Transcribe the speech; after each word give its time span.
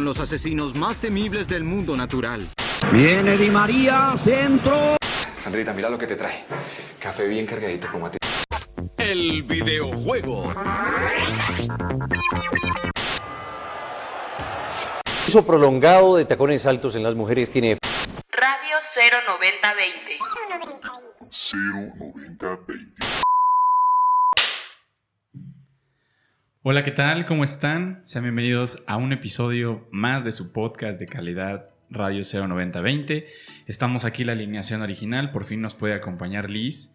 Los 0.00 0.18
asesinos 0.18 0.74
más 0.74 0.98
temibles 0.98 1.46
del 1.46 1.62
mundo 1.62 1.96
natural. 1.96 2.46
Viene 2.90 3.36
Di 3.36 3.50
María, 3.50 4.14
centro. 4.24 4.96
Sandrita, 5.40 5.74
mira 5.74 5.90
lo 5.90 5.98
que 5.98 6.06
te 6.06 6.16
trae. 6.16 6.44
Café 6.98 7.26
bien 7.28 7.44
cargadito 7.44 7.88
como 7.92 8.06
a 8.06 8.10
ti. 8.10 8.18
El 8.96 9.42
videojuego. 9.42 10.54
uso 15.28 15.46
prolongado 15.46 16.16
de 16.16 16.24
tacones 16.24 16.66
altos 16.66 16.96
en 16.96 17.04
las 17.04 17.14
mujeres 17.14 17.50
tiene 17.50 17.78
Radio 18.32 18.76
09020. 18.96 20.18
09020. 21.30 22.19
Hola, 26.62 26.84
¿qué 26.84 26.90
tal? 26.90 27.24
¿Cómo 27.24 27.42
están? 27.42 28.00
Sean 28.02 28.24
bienvenidos 28.24 28.84
a 28.86 28.98
un 28.98 29.14
episodio 29.14 29.88
más 29.90 30.26
de 30.26 30.30
su 30.30 30.52
podcast 30.52 31.00
de 31.00 31.06
calidad 31.06 31.70
Radio 31.88 32.20
09020. 32.20 33.26
Estamos 33.66 34.04
aquí 34.04 34.24
la 34.24 34.32
alineación 34.32 34.82
original, 34.82 35.30
por 35.30 35.46
fin 35.46 35.62
nos 35.62 35.74
puede 35.74 35.94
acompañar 35.94 36.50
Liz, 36.50 36.94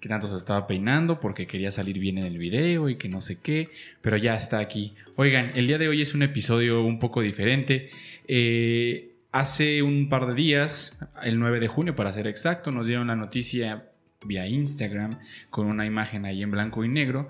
que 0.00 0.08
tanto 0.08 0.26
se 0.26 0.38
estaba 0.38 0.66
peinando 0.66 1.20
porque 1.20 1.46
quería 1.46 1.70
salir 1.70 1.98
bien 1.98 2.16
en 2.16 2.24
el 2.24 2.38
video 2.38 2.88
y 2.88 2.96
que 2.96 3.10
no 3.10 3.20
sé 3.20 3.42
qué, 3.42 3.68
pero 4.00 4.16
ya 4.16 4.36
está 4.36 4.58
aquí. 4.58 4.94
Oigan, 5.16 5.50
el 5.54 5.66
día 5.66 5.76
de 5.76 5.88
hoy 5.88 6.00
es 6.00 6.14
un 6.14 6.22
episodio 6.22 6.82
un 6.82 6.98
poco 6.98 7.20
diferente. 7.20 7.90
Eh, 8.26 9.16
hace 9.32 9.82
un 9.82 10.08
par 10.08 10.24
de 10.28 10.34
días, 10.34 10.98
el 11.22 11.38
9 11.38 11.60
de 11.60 11.68
junio 11.68 11.94
para 11.94 12.10
ser 12.10 12.26
exacto, 12.26 12.70
nos 12.70 12.86
dieron 12.86 13.08
la 13.08 13.16
noticia 13.16 13.90
vía 14.24 14.46
Instagram 14.46 15.18
con 15.50 15.66
una 15.66 15.84
imagen 15.84 16.24
ahí 16.24 16.42
en 16.42 16.50
blanco 16.50 16.86
y 16.86 16.88
negro 16.88 17.28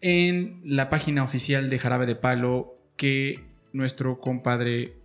en 0.00 0.60
la 0.64 0.90
página 0.90 1.22
oficial 1.22 1.70
de 1.70 1.78
Jarabe 1.78 2.06
de 2.06 2.16
Palo 2.16 2.76
que 2.96 3.44
nuestro 3.72 4.20
compadre, 4.20 4.96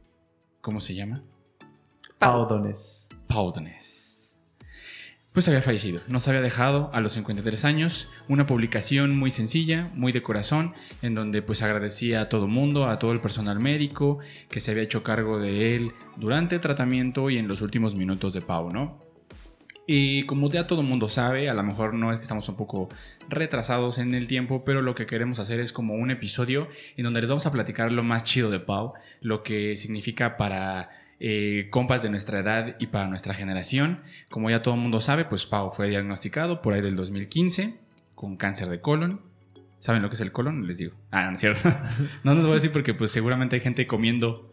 ¿cómo 0.62 0.82
se 0.82 0.96
llama? 0.96 1.24
Paudones. 2.18 3.08
Paudones. 3.28 4.38
Pues 5.34 5.48
había 5.48 5.64
fallecido, 5.64 6.02
nos 6.08 6.28
había 6.28 6.42
dejado 6.42 6.92
a 6.94 7.02
los 7.02 7.14
53 7.14 7.66
años 7.66 8.12
una 8.28 8.46
publicación 8.46 9.18
muy 9.18 9.32
sencilla, 9.32 9.90
muy 9.96 10.12
de 10.12 10.22
corazón, 10.22 10.76
en 11.02 11.16
donde 11.16 11.42
pues 11.42 11.64
agradecía 11.64 12.22
a 12.22 12.30
todo 12.30 12.48
mundo, 12.48 12.88
a 12.88 13.00
todo 13.00 13.14
el 13.14 13.20
personal 13.20 13.60
médico 13.60 14.20
que 14.50 14.60
se 14.60 14.70
había 14.70 14.84
hecho 14.84 15.02
cargo 15.02 15.40
de 15.40 15.76
él 15.76 15.94
durante 16.18 16.54
el 16.54 16.62
tratamiento 16.62 17.32
y 17.32 17.40
en 17.40 17.48
los 17.48 17.62
últimos 17.62 17.96
minutos 17.96 18.36
de 18.36 18.42
Pau, 18.42 18.70
¿no? 18.70 19.03
Y 19.86 20.26
como 20.26 20.50
ya 20.50 20.66
todo 20.66 20.82
el 20.82 20.88
mundo 20.88 21.10
sabe, 21.10 21.50
a 21.50 21.54
lo 21.54 21.64
mejor 21.64 21.94
no 21.94 22.12
es 22.12 22.18
que 22.18 22.24
estamos 22.24 22.48
un 22.48 22.56
poco 22.56 22.88
retrasados 23.28 24.00
en 24.00 24.14
el 24.14 24.28
tiempo, 24.28 24.64
pero 24.64 24.82
lo 24.82 24.96
que 24.96 25.06
queremos 25.06 25.40
hacer 25.40 25.60
es 25.60 25.74
como 25.74 25.96
un 25.96 26.10
episodio 26.10 26.70
en 26.96 27.04
donde 27.04 27.20
les 27.20 27.30
vamos 27.30 27.46
a 27.46 27.52
platicar 27.52 27.92
lo 27.92 28.04
más 28.04 28.24
chido 28.24 28.50
de 28.50 28.60
Pau, 28.60 28.94
lo 29.20 29.44
que 29.44 29.76
significa 29.76 30.38
para 30.38 30.90
eh, 31.20 31.68
compas 31.70 32.02
de 32.02 32.10
nuestra 32.10 32.40
edad 32.40 32.76
y 32.80 32.88
para 32.88 33.08
nuestra 33.08 33.34
generación. 33.34 34.02
Como 34.30 34.50
ya 34.50 34.62
todo 34.62 34.78
mundo 34.78 35.02
sabe, 35.02 35.26
pues 35.26 35.46
Pau 35.46 35.70
fue 35.70 35.90
diagnosticado 35.90 36.62
por 36.62 36.74
ahí 36.74 36.82
del 36.82 36.96
2015 36.96 37.78
con 38.16 38.38
cáncer 38.38 38.70
de 38.70 38.80
colon. 38.80 39.20
¿Saben 39.80 40.02
lo 40.02 40.08
que 40.08 40.16
es 40.16 40.22
el 40.22 40.32
colon? 40.32 40.66
Les 40.66 40.78
digo. 40.78 40.94
Ah, 41.12 41.26
no 41.26 41.34
es 41.34 41.42
cierto. 41.42 41.70
no 42.24 42.36
nos 42.36 42.44
voy 42.44 42.52
a 42.52 42.56
decir 42.56 42.72
porque 42.72 42.94
pues 42.94 43.12
seguramente 43.12 43.58
hay 43.58 43.62
gente 43.62 43.86
comiendo 43.86 44.50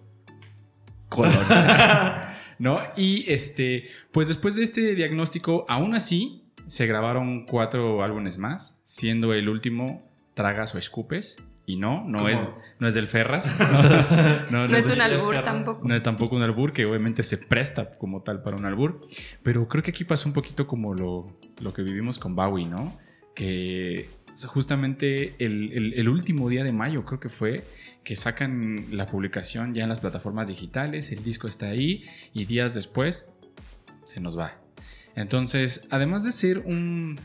colon. 1.08 1.46
¿no? 2.60 2.78
Y 2.96 3.24
este, 3.32 3.88
pues 4.12 4.28
después 4.28 4.54
de 4.54 4.62
este 4.62 4.94
diagnóstico, 4.94 5.64
aún 5.68 5.94
así, 5.94 6.44
se 6.66 6.86
grabaron 6.86 7.46
cuatro 7.46 8.04
álbumes 8.04 8.38
más, 8.38 8.80
siendo 8.84 9.34
el 9.34 9.48
último 9.48 10.08
Tragas 10.34 10.74
o 10.74 10.78
Escupes. 10.78 11.42
Y 11.66 11.76
no, 11.76 12.04
no 12.04 12.28
es, 12.28 12.38
no 12.80 12.88
es 12.88 12.94
del 12.94 13.06
Ferras. 13.06 13.56
No, 14.50 14.66
no, 14.66 14.76
es, 14.76 14.86
un 14.86 15.00
albur 15.00 15.42
tampoco. 15.44 15.86
No 15.86 15.94
es 15.94 16.02
tampoco 16.02 16.34
un 16.34 16.42
albur, 16.42 16.72
que 16.72 16.84
obviamente 16.84 17.22
se 17.22 17.38
presta 17.38 17.92
como 17.92 18.22
tal 18.22 18.42
para 18.42 18.56
un 18.56 18.64
albur. 18.66 19.00
Pero 19.42 19.68
creo 19.68 19.82
que 19.82 19.92
aquí 19.92 20.04
pasó 20.04 20.28
un 20.28 20.32
poquito 20.32 20.66
como 20.66 20.94
lo, 20.94 21.38
lo 21.60 21.72
que 21.72 21.82
vivimos 21.82 22.18
con 22.18 22.34
Bowie, 22.34 22.66
¿no? 22.66 22.98
Que 23.34 24.08
justamente 24.46 25.34
el, 25.38 26.08
último 26.08 26.48
día 26.48 26.64
de 26.64 26.72
mayo, 26.72 27.04
creo 27.04 27.20
que 27.20 27.28
fue, 27.28 27.64
que 28.04 28.16
sacan 28.16 28.86
la 28.90 29.06
publicación 29.06 29.74
ya 29.74 29.82
en 29.82 29.88
las 29.88 30.00
plataformas 30.00 30.48
digitales, 30.48 31.12
el 31.12 31.22
disco 31.22 31.48
está 31.48 31.66
ahí 31.66 32.04
y 32.32 32.44
días 32.44 32.74
después 32.74 33.28
se 34.04 34.20
nos 34.20 34.38
va. 34.38 34.60
Entonces, 35.16 35.88
además 35.90 36.24
de 36.24 36.32
ser 36.32 36.58
un, 36.58 37.18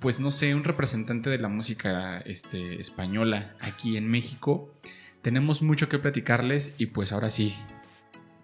pues 0.00 0.20
no 0.20 0.30
sé, 0.30 0.54
un 0.54 0.64
representante 0.64 1.30
de 1.30 1.38
la 1.38 1.48
música 1.48 2.18
este, 2.20 2.80
española 2.80 3.54
aquí 3.60 3.96
en 3.96 4.08
México, 4.08 4.74
tenemos 5.22 5.62
mucho 5.62 5.88
que 5.88 5.98
platicarles 5.98 6.74
y 6.78 6.86
pues 6.86 7.12
ahora 7.12 7.30
sí, 7.30 7.54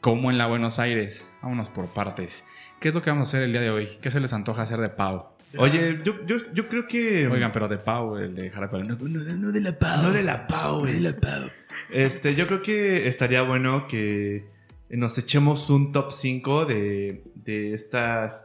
como 0.01 0.31
en 0.31 0.39
la 0.39 0.47
Buenos 0.47 0.79
Aires, 0.79 1.31
vámonos 1.43 1.69
por 1.69 1.87
partes. 1.89 2.45
¿Qué 2.81 2.89
es 2.89 2.95
lo 2.95 3.03
que 3.03 3.11
vamos 3.11 3.29
a 3.29 3.31
hacer 3.31 3.45
el 3.45 3.53
día 3.53 3.61
de 3.61 3.71
hoy? 3.71 3.99
¿Qué 4.03 4.11
se 4.11 4.21
les 4.21 4.33
antoja 4.33 4.63
hacer 4.63 4.81
de 4.81 4.89
Pau? 4.89 5.32
Oye, 5.59 5.99
yo, 6.05 6.25
yo, 6.27 6.37
yo 6.53 6.69
creo 6.69 6.87
que. 6.87 7.27
Oigan, 7.29 7.53
pero 7.53 7.69
de 7.69 7.79
Pau, 7.79 8.17
el 8.17 8.35
de. 8.35 8.51
No, 8.51 8.83
no, 8.83 8.97
no, 8.99 9.53
de 9.53 9.61
la 9.61 9.79
Pau. 9.79 10.03
No 10.03 10.13
de 10.13 10.23
la 10.23 10.47
Pau, 10.47 10.85
de 10.85 11.01
la 11.01 11.13
Pau. 11.19 11.51
Este, 11.91 12.35
yo 12.35 12.47
creo 12.47 12.63
que 12.63 13.09
estaría 13.09 13.43
bueno 13.43 13.87
que 13.87 14.47
nos 14.89 15.19
echemos 15.19 15.69
un 15.71 15.93
top 15.93 16.13
5 16.13 16.65
de, 16.67 17.25
de 17.35 17.75
estas 17.75 18.45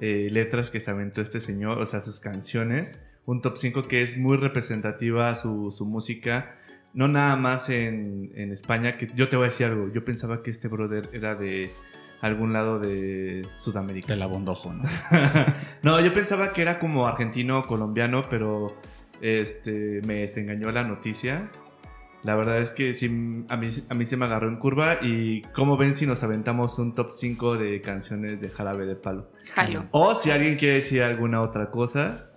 eh, 0.00 0.28
letras 0.30 0.70
que 0.70 0.80
se 0.80 0.90
aventó 0.90 1.22
este 1.22 1.40
señor, 1.40 1.78
o 1.78 1.86
sea, 1.86 2.00
sus 2.00 2.20
canciones. 2.20 3.00
Un 3.24 3.42
top 3.42 3.56
5 3.56 3.88
que 3.88 4.02
es 4.02 4.16
muy 4.16 4.36
representativa 4.36 5.34
su, 5.36 5.74
su 5.76 5.84
música. 5.84 6.54
No 6.94 7.08
nada 7.08 7.36
más 7.36 7.68
en, 7.68 8.30
en 8.34 8.52
España, 8.52 8.96
que 8.96 9.08
yo 9.14 9.28
te 9.28 9.36
voy 9.36 9.46
a 9.46 9.48
decir 9.48 9.66
algo. 9.66 9.92
Yo 9.92 10.04
pensaba 10.04 10.42
que 10.42 10.50
este 10.50 10.68
brother 10.68 11.08
era 11.12 11.34
de 11.34 11.70
algún 12.20 12.52
lado 12.52 12.78
de 12.78 13.46
Sudamérica. 13.58 14.08
De 14.08 14.16
la 14.16 14.26
Bondojo, 14.26 14.72
¿no? 14.72 14.84
no, 15.82 16.00
yo 16.00 16.12
pensaba 16.12 16.52
que 16.52 16.62
era 16.62 16.78
como 16.78 17.06
argentino 17.06 17.62
colombiano, 17.62 18.22
pero 18.28 18.76
este, 19.20 20.00
me 20.06 20.20
desengañó 20.20 20.70
la 20.70 20.84
noticia. 20.84 21.50
La 22.22 22.34
verdad 22.34 22.58
es 22.58 22.72
que 22.72 22.92
sí, 22.92 23.06
a, 23.48 23.56
mí, 23.56 23.68
a 23.88 23.94
mí 23.94 24.06
se 24.06 24.16
me 24.16 24.24
agarró 24.24 24.48
en 24.48 24.56
curva 24.56 24.98
y 25.00 25.42
como 25.54 25.76
ven 25.76 25.94
si 25.94 26.06
nos 26.06 26.24
aventamos 26.24 26.78
un 26.78 26.94
top 26.94 27.10
5 27.10 27.56
de 27.56 27.80
canciones 27.80 28.40
de 28.40 28.48
Jarabe 28.48 28.84
de 28.84 28.96
Palo. 28.96 29.30
Jalo. 29.54 29.84
O 29.92 30.14
si 30.14 30.30
alguien 30.32 30.56
quiere 30.56 30.76
decir 30.76 31.02
alguna 31.02 31.40
otra 31.40 31.70
cosa 31.70 32.30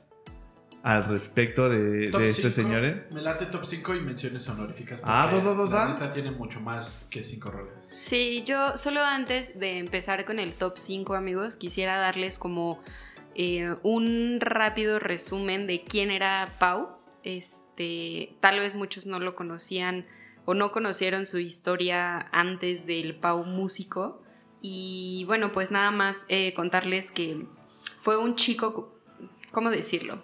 al 0.84 1.06
respecto 1.06 1.70
de, 1.70 2.12
de 2.12 2.26
este 2.26 2.52
señor. 2.52 2.86
¿eh? 2.86 3.08
Me 3.14 3.22
late 3.22 3.48
top 3.48 3.66
5 3.66 3.96
y 3.96 4.02
menciones 4.02 4.48
honoríficas. 4.50 5.02
Ah, 5.04 5.30
va, 5.34 5.40
va, 5.40 5.54
va, 5.54 5.66
va. 5.66 5.86
La 5.86 5.94
neta 5.94 6.12
tiene 6.12 6.32
mucho 6.32 6.60
más 6.62 7.08
que 7.10 7.24
5 7.24 7.52
roles. 7.52 7.74
Sí, 8.00 8.44
yo 8.46 8.78
solo 8.78 9.02
antes 9.02 9.60
de 9.60 9.78
empezar 9.78 10.24
con 10.24 10.40
el 10.40 10.54
top 10.54 10.78
5, 10.78 11.16
amigos, 11.16 11.58
quisiera 11.58 11.98
darles 11.98 12.40
como 12.40 12.82
eh, 13.36 13.76
un 13.84 14.40
rápido 14.40 15.00
resumen 15.00 15.68
de 15.68 15.84
quién 15.84 16.10
era 16.10 16.50
Pau. 16.60 16.98
Este, 17.24 18.38
tal 18.40 18.60
vez 18.60 18.74
muchos 18.74 19.06
no 19.06 19.20
lo 19.20 19.36
conocían 19.36 20.08
o 20.46 20.54
no 20.54 20.72
conocieron 20.72 21.26
su 21.26 21.40
historia 21.40 22.30
antes 22.32 22.86
del 22.88 23.16
Pau 23.16 23.44
músico. 23.44 24.24
Y 24.62 25.26
bueno, 25.28 25.52
pues 25.52 25.70
nada 25.70 25.92
más 25.92 26.26
eh, 26.30 26.54
contarles 26.54 27.12
que 27.12 27.46
fue 28.02 28.18
un 28.18 28.38
chico, 28.38 28.98
¿cómo 29.52 29.70
decirlo? 29.72 30.24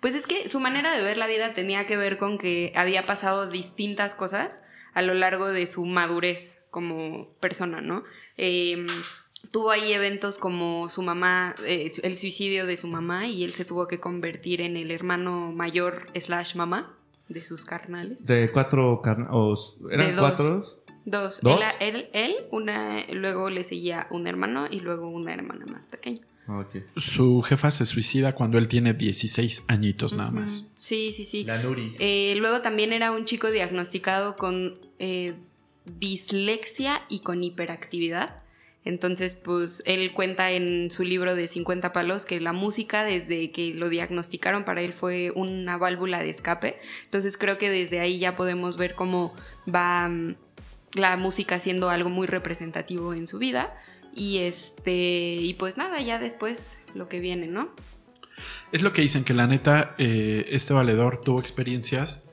Pues 0.00 0.14
es 0.14 0.26
que 0.26 0.46
su 0.50 0.60
manera 0.60 0.94
de 0.94 1.02
ver 1.02 1.16
la 1.16 1.26
vida 1.26 1.54
tenía 1.54 1.86
que 1.86 1.96
ver 1.96 2.18
con 2.18 2.36
que 2.36 2.74
había 2.76 3.06
pasado 3.06 3.48
distintas 3.48 4.14
cosas 4.14 4.62
a 4.92 5.00
lo 5.00 5.14
largo 5.14 5.48
de 5.48 5.66
su 5.66 5.86
madurez 5.86 6.63
como 6.74 7.28
persona, 7.38 7.80
¿no? 7.80 8.02
Eh, 8.36 8.84
tuvo 9.52 9.70
ahí 9.70 9.92
eventos 9.92 10.38
como 10.38 10.88
su 10.88 11.02
mamá, 11.02 11.54
eh, 11.64 11.88
el 12.02 12.16
suicidio 12.16 12.66
de 12.66 12.76
su 12.76 12.88
mamá 12.88 13.28
y 13.28 13.44
él 13.44 13.52
se 13.52 13.64
tuvo 13.64 13.86
que 13.86 14.00
convertir 14.00 14.60
en 14.60 14.76
el 14.76 14.90
hermano 14.90 15.52
mayor 15.52 16.06
slash 16.18 16.56
mamá 16.56 16.92
de 17.28 17.44
sus 17.44 17.64
carnales. 17.64 18.26
De 18.26 18.50
cuatro 18.50 19.00
carnales. 19.02 19.76
¿Eran 19.88 20.06
De 20.08 20.12
dos. 20.14 20.20
cuatro? 20.20 20.66
Dos. 21.04 21.40
¿Dos? 21.40 21.60
Él, 21.78 21.94
él, 21.94 22.08
él, 22.12 22.34
una, 22.50 23.04
luego 23.12 23.48
le 23.50 23.62
seguía 23.62 24.08
un 24.10 24.26
hermano 24.26 24.66
y 24.68 24.80
luego 24.80 25.08
una 25.08 25.32
hermana 25.32 25.64
más 25.66 25.86
pequeña. 25.86 26.22
Ah, 26.48 26.58
ok. 26.58 26.82
Su 26.96 27.40
jefa 27.42 27.70
se 27.70 27.86
suicida 27.86 28.34
cuando 28.34 28.58
él 28.58 28.66
tiene 28.66 28.92
16 28.94 29.64
añitos 29.68 30.12
nada 30.14 30.32
más. 30.32 30.68
Sí, 30.76 31.12
sí, 31.12 31.24
sí. 31.24 31.44
La 31.44 31.62
Nuri. 31.62 31.94
Eh, 32.00 32.34
luego 32.38 32.60
también 32.60 32.92
era 32.92 33.12
un 33.12 33.24
chico 33.26 33.52
diagnosticado 33.52 34.36
con 34.36 34.78
eh, 34.98 35.34
dislexia 35.84 37.02
y 37.08 37.20
con 37.20 37.42
hiperactividad. 37.42 38.42
Entonces, 38.84 39.34
pues 39.34 39.82
él 39.86 40.12
cuenta 40.12 40.50
en 40.50 40.90
su 40.90 41.04
libro 41.04 41.34
de 41.34 41.48
50 41.48 41.92
palos 41.92 42.26
que 42.26 42.38
la 42.38 42.52
música 42.52 43.02
desde 43.02 43.50
que 43.50 43.72
lo 43.72 43.88
diagnosticaron 43.88 44.64
para 44.64 44.82
él 44.82 44.92
fue 44.92 45.32
una 45.34 45.78
válvula 45.78 46.20
de 46.20 46.28
escape. 46.28 46.78
Entonces 47.04 47.38
creo 47.38 47.56
que 47.56 47.70
desde 47.70 48.00
ahí 48.00 48.18
ya 48.18 48.36
podemos 48.36 48.76
ver 48.76 48.94
cómo 48.94 49.34
va 49.72 50.08
mm, 50.08 50.36
la 50.94 51.16
música 51.16 51.58
siendo 51.58 51.88
algo 51.88 52.10
muy 52.10 52.26
representativo 52.26 53.14
en 53.14 53.26
su 53.26 53.38
vida. 53.38 53.74
Y 54.14 54.38
este, 54.38 54.92
y 54.92 55.54
pues 55.54 55.78
nada, 55.78 56.00
ya 56.02 56.18
después 56.18 56.76
lo 56.94 57.08
que 57.08 57.20
viene, 57.20 57.46
¿no? 57.46 57.70
Es 58.70 58.82
lo 58.82 58.92
que 58.92 59.02
dicen, 59.02 59.24
que 59.24 59.32
la 59.32 59.46
neta, 59.46 59.94
eh, 59.96 60.46
este 60.50 60.74
valedor 60.74 61.22
tuvo 61.22 61.40
experiencias 61.40 62.28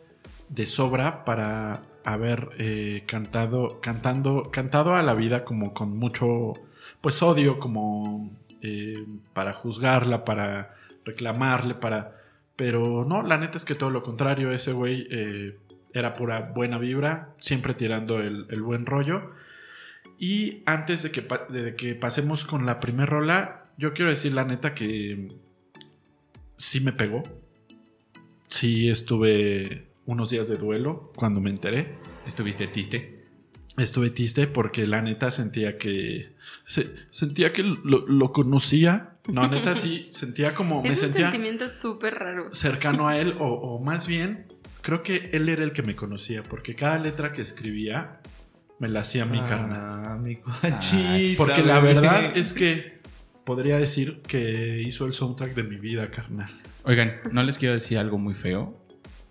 de 0.50 0.66
sobra 0.66 1.24
para 1.24 1.84
haber 2.04 2.50
eh, 2.58 3.04
cantado, 3.08 3.80
cantando, 3.82 4.52
cantado 4.52 4.96
a 4.96 5.04
la 5.04 5.14
vida 5.14 5.44
como 5.44 5.74
con 5.74 5.98
mucho, 5.98 6.54
pues 7.02 7.22
odio, 7.22 7.60
como 7.60 8.32
eh, 8.62 9.06
para 9.34 9.54
juzgarla, 9.54 10.26
para 10.26 10.76
reclamarle, 11.06 11.76
para... 11.76 12.18
Pero 12.56 13.06
no, 13.08 13.24
la 13.24 13.38
neta 13.38 13.58
es 13.58 13.66
que 13.66 13.76
todo 13.76 13.90
lo 13.90 14.04
contrario, 14.04 14.52
ese 14.52 14.72
güey 14.72 15.08
eh, 15.10 15.58
era 15.94 16.14
pura 16.14 16.52
buena 16.54 16.78
vibra, 16.78 17.34
siempre 17.40 17.74
tirando 17.74 18.20
el, 18.20 18.62
buen 18.62 18.86
rollo. 18.86 19.32
Y 20.20 20.62
antes 20.66 21.02
de 21.04 21.12
que, 21.12 21.28
de 21.50 21.76
que 21.76 21.96
pasemos 21.96 22.46
con 22.46 22.66
la 22.66 22.80
primer 22.80 23.10
rola, 23.10 23.66
yo 23.78 23.94
quiero 23.94 24.12
decir 24.12 24.34
la 24.34 24.46
neta 24.46 24.76
que 24.76 25.30
sí 26.58 26.82
me 26.82 26.92
pegó. 26.92 27.24
Sí 28.48 28.90
estuve 28.90 29.91
unos 30.12 30.30
días 30.30 30.48
de 30.48 30.58
duelo 30.58 31.12
cuando 31.16 31.40
me 31.42 31.50
enteré. 31.50 31.96
¿Estuviste 32.28 32.68
triste? 32.68 33.26
Estuve 33.78 34.10
triste 34.12 34.48
porque 34.48 34.86
la 34.86 35.02
neta 35.02 35.32
sentía 35.32 35.78
que... 35.78 36.34
se- 36.66 36.92
sentía 37.10 37.54
que 37.54 37.64
lo, 37.64 38.06
lo 38.08 38.32
conocía. 38.34 39.16
No, 39.28 39.48
neta 39.48 39.76
sí, 39.76 40.10
sentía 40.12 40.54
como... 40.54 40.82
me 40.84 40.90
un 40.90 40.96
sentía 40.96 41.32
sentimiento 41.32 41.68
súper 41.70 42.16
raro. 42.16 42.54
cercano 42.54 43.08
a 43.08 43.18
él 43.20 43.36
o, 43.40 43.46
o 43.48 43.80
más 43.82 44.08
bien 44.08 44.46
creo 44.82 45.04
que 45.04 45.30
él 45.34 45.48
era 45.48 45.64
el 45.64 45.72
que 45.74 45.84
me 45.84 45.96
conocía 45.96 46.44
porque 46.44 46.76
cada 46.76 46.98
letra 47.00 47.32
que 47.32 47.42
escribía 47.42 48.20
me 48.80 48.90
la 48.90 49.02
hacía 49.02 49.26
mi 49.26 49.40
carnal. 49.40 50.04
Ah, 50.06 50.18
mi 50.22 50.38
cuachita, 50.38 51.38
Porque 51.38 51.62
la 51.64 51.80
verdad 51.80 52.32
es 52.36 52.54
que 52.54 53.00
podría 53.46 53.78
decir 53.78 54.22
que 54.28 54.82
hizo 54.86 55.06
el 55.06 55.14
soundtrack 55.14 55.54
de 55.54 55.64
mi 55.64 55.76
vida, 55.78 56.10
carnal. 56.10 56.50
Oigan, 56.84 57.18
no 57.32 57.44
les 57.44 57.60
quiero 57.60 57.76
decir 57.76 58.00
algo 58.00 58.18
muy 58.18 58.34
feo, 58.34 58.81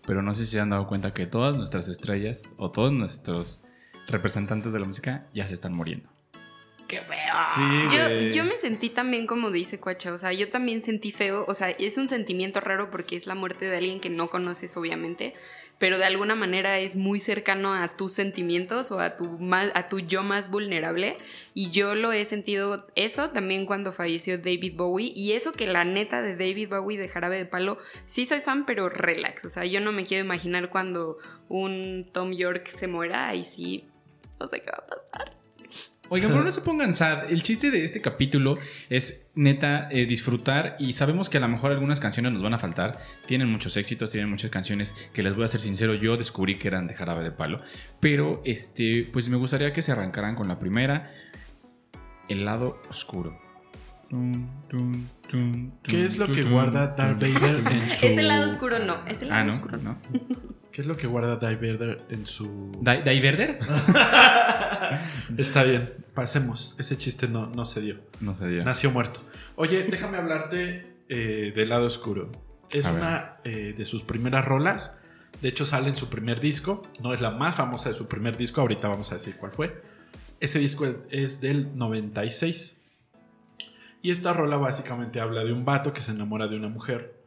pero 0.06 0.22
no 0.22 0.34
sé 0.34 0.44
si 0.44 0.52
se 0.52 0.60
han 0.60 0.70
dado 0.70 0.86
cuenta 0.86 1.14
que 1.14 1.26
todas 1.26 1.56
nuestras 1.56 1.88
estrellas 1.88 2.50
o 2.56 2.70
todos 2.70 2.92
nuestros 2.92 3.62
representantes 4.06 4.72
de 4.72 4.80
la 4.80 4.86
música 4.86 5.26
ya 5.34 5.46
se 5.46 5.54
están 5.54 5.74
muriendo. 5.74 6.10
Sí, 7.54 7.62
Yo, 7.92 8.08
yo 8.34 8.44
me 8.44 8.56
sentí 8.58 8.90
también 8.90 9.26
como 9.26 9.50
dice 9.50 9.78
Cuacha, 9.78 10.12
o 10.12 10.18
sea, 10.18 10.32
yo 10.32 10.50
también 10.50 10.82
sentí 10.82 11.12
feo, 11.12 11.44
o 11.46 11.54
sea, 11.54 11.70
es 11.70 11.98
un 11.98 12.08
sentimiento 12.08 12.60
raro 12.60 12.90
porque 12.90 13.16
es 13.16 13.26
la 13.26 13.34
muerte 13.34 13.66
de 13.66 13.76
alguien 13.76 14.00
que 14.00 14.10
no 14.10 14.28
conoces 14.28 14.76
obviamente, 14.76 15.34
pero 15.80 15.96
de 15.96 16.04
alguna 16.04 16.34
manera 16.34 16.78
es 16.78 16.94
muy 16.94 17.20
cercano 17.20 17.72
a 17.72 17.88
tus 17.88 18.12
sentimientos 18.12 18.92
o 18.92 19.00
a 19.00 19.16
tu, 19.16 19.24
más, 19.38 19.72
a 19.74 19.88
tu 19.88 19.98
yo 19.98 20.22
más 20.22 20.50
vulnerable. 20.50 21.16
Y 21.54 21.70
yo 21.70 21.94
lo 21.94 22.12
he 22.12 22.26
sentido 22.26 22.86
eso 22.96 23.30
también 23.30 23.64
cuando 23.64 23.94
falleció 23.94 24.36
David 24.36 24.76
Bowie. 24.76 25.10
Y 25.16 25.32
eso 25.32 25.52
que 25.52 25.66
la 25.66 25.86
neta 25.86 26.20
de 26.20 26.36
David 26.36 26.68
Bowie 26.68 26.98
de 26.98 27.08
Jarabe 27.08 27.38
de 27.38 27.46
Palo, 27.46 27.78
sí 28.04 28.26
soy 28.26 28.40
fan, 28.40 28.66
pero 28.66 28.90
relax, 28.90 29.46
o 29.46 29.48
sea, 29.48 29.64
yo 29.64 29.80
no 29.80 29.90
me 29.90 30.04
quiero 30.04 30.22
imaginar 30.22 30.68
cuando 30.68 31.16
un 31.48 32.10
Tom 32.12 32.32
York 32.32 32.68
se 32.68 32.86
muera 32.86 33.34
y 33.34 33.46
sí, 33.46 33.88
no 34.38 34.48
sé 34.48 34.60
qué 34.60 34.70
va 34.70 34.84
a 34.84 34.86
pasar. 34.86 35.39
Oigan, 36.12 36.32
pero 36.32 36.42
no 36.42 36.50
se 36.50 36.60
pongan 36.62 36.92
sad. 36.92 37.30
El 37.30 37.42
chiste 37.42 37.70
de 37.70 37.84
este 37.84 38.00
capítulo 38.00 38.58
es 38.88 39.30
neta 39.36 39.88
eh, 39.92 40.06
disfrutar 40.06 40.74
y 40.80 40.92
sabemos 40.92 41.30
que 41.30 41.38
a 41.38 41.40
lo 41.40 41.46
mejor 41.48 41.70
algunas 41.70 42.00
canciones 42.00 42.32
nos 42.32 42.42
van 42.42 42.52
a 42.52 42.58
faltar. 42.58 42.98
Tienen 43.26 43.48
muchos 43.48 43.76
éxitos, 43.76 44.10
tienen 44.10 44.28
muchas 44.28 44.50
canciones 44.50 44.92
que 45.14 45.22
les 45.22 45.36
voy 45.36 45.44
a 45.44 45.48
ser 45.48 45.60
sincero, 45.60 45.94
yo 45.94 46.16
descubrí 46.16 46.56
que 46.58 46.66
eran 46.66 46.88
de 46.88 46.94
jarabe 46.94 47.22
de 47.22 47.30
palo. 47.30 47.60
Pero 48.00 48.42
este, 48.44 49.08
pues 49.12 49.28
me 49.28 49.36
gustaría 49.36 49.72
que 49.72 49.82
se 49.82 49.92
arrancaran 49.92 50.34
con 50.34 50.48
la 50.48 50.58
primera, 50.58 51.12
El 52.28 52.44
lado 52.44 52.82
oscuro. 52.90 53.40
¿Qué 55.84 56.04
es 56.04 56.18
lo 56.18 56.26
que 56.26 56.42
guarda 56.42 56.88
Darth 56.88 57.20
Vader 57.22 57.62
en 57.72 57.88
su... 57.88 58.06
Es 58.06 58.18
el 58.18 58.26
lado 58.26 58.50
oscuro, 58.50 58.80
no, 58.80 59.06
es 59.06 59.22
el 59.22 59.28
lado 59.28 59.40
Ah, 59.40 59.44
no, 59.44 59.52
oscuro. 59.52 59.78
no. 59.78 59.96
¿Qué 60.72 60.80
es 60.80 60.86
lo 60.88 60.96
que 60.96 61.06
guarda 61.06 61.36
Darth 61.36 61.60
Vader 61.60 61.98
en 62.10 62.26
su... 62.26 62.72
¿Dai 62.80 63.04
Dai 63.04 63.20
Verder? 63.20 63.60
Está 65.36 65.62
bien, 65.62 65.92
pasemos. 66.14 66.76
Ese 66.78 66.96
chiste 66.96 67.28
no, 67.28 67.46
no 67.46 67.64
se 67.64 67.80
dio. 67.80 68.00
No 68.20 68.34
sé, 68.34 68.48
dio. 68.48 68.64
Nació 68.64 68.90
muerto. 68.90 69.20
Oye, 69.56 69.84
déjame 69.84 70.18
hablarte 70.18 70.96
eh, 71.08 71.52
del 71.54 71.68
lado 71.68 71.86
oscuro. 71.86 72.30
Es 72.70 72.86
A 72.86 72.92
una 72.92 73.36
eh, 73.44 73.74
de 73.76 73.86
sus 73.86 74.02
primeras 74.02 74.44
rolas. 74.44 74.98
De 75.42 75.48
hecho, 75.48 75.64
sale 75.64 75.88
en 75.88 75.96
su 75.96 76.08
primer 76.08 76.40
disco. 76.40 76.82
No 77.02 77.14
es 77.14 77.20
la 77.20 77.30
más 77.30 77.56
famosa 77.56 77.88
de 77.88 77.94
su 77.94 78.06
primer 78.08 78.36
disco. 78.36 78.60
Ahorita 78.60 78.88
vamos 78.88 79.10
a 79.10 79.14
decir 79.14 79.36
cuál 79.36 79.52
fue. 79.52 79.82
Ese 80.38 80.58
disco 80.58 80.86
es 81.10 81.40
del 81.40 81.76
96. 81.76 82.84
Y 84.02 84.10
esta 84.10 84.32
rola 84.32 84.56
básicamente 84.56 85.20
habla 85.20 85.44
de 85.44 85.52
un 85.52 85.64
vato 85.64 85.92
que 85.92 86.00
se 86.00 86.12
enamora 86.12 86.48
de 86.48 86.56
una 86.56 86.68
mujer. 86.68 87.22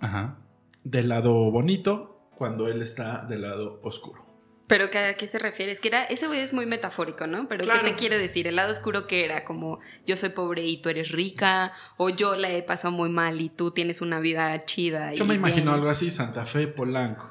Ajá. 0.00 0.38
Del 0.84 1.08
lado 1.08 1.50
bonito, 1.50 2.30
cuando 2.36 2.68
él 2.68 2.82
está 2.82 3.24
del 3.24 3.42
lado 3.42 3.80
oscuro. 3.82 4.26
Pero 4.68 4.90
¿qué- 4.90 4.98
¿a 4.98 5.14
qué 5.14 5.26
se 5.26 5.38
refiere? 5.38 5.72
Es 5.72 5.80
que 5.80 5.88
era, 5.88 6.04
ese 6.04 6.26
güey 6.28 6.40
es 6.40 6.52
muy 6.52 6.66
metafórico, 6.66 7.26
¿no? 7.26 7.48
Pero 7.48 7.64
Claro. 7.64 7.82
¿qué 7.84 7.90
te 7.90 7.96
quiere 7.96 8.18
decir? 8.18 8.46
El 8.46 8.56
lado 8.56 8.70
oscuro 8.70 9.06
que 9.06 9.24
era 9.24 9.44
como 9.44 9.80
yo 10.06 10.16
soy 10.16 10.28
pobre 10.28 10.64
y 10.64 10.80
tú 10.80 10.90
eres 10.90 11.10
rica, 11.10 11.72
o 11.96 12.10
yo 12.10 12.36
la 12.36 12.50
he 12.52 12.62
pasado 12.62 12.92
muy 12.92 13.08
mal 13.08 13.40
y 13.40 13.48
tú 13.48 13.70
tienes 13.72 14.00
una 14.00 14.20
vida 14.20 14.64
chida. 14.66 15.14
Yo 15.14 15.24
y 15.24 15.28
me 15.28 15.34
imagino 15.34 15.62
bien. 15.64 15.74
algo 15.74 15.88
así, 15.88 16.10
Santa 16.10 16.44
Fe, 16.46 16.68
Polanco. 16.68 17.28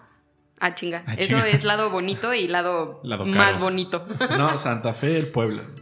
Ah, 0.59 0.73
chinga. 0.73 1.03
Ah, 1.05 1.13
Eso 1.13 1.27
chinga. 1.37 1.47
es 1.47 1.63
lado 1.63 1.91
bonito 1.91 2.33
y 2.33 2.47
lado, 2.47 2.99
Lado 3.03 3.25
más 3.27 3.51
caro. 3.51 3.59
bonito. 3.65 4.07
No, 4.37 4.57
Santa 4.57 4.93
Fe, 4.93 5.15
el 5.15 5.27
pueblo. 5.29 5.63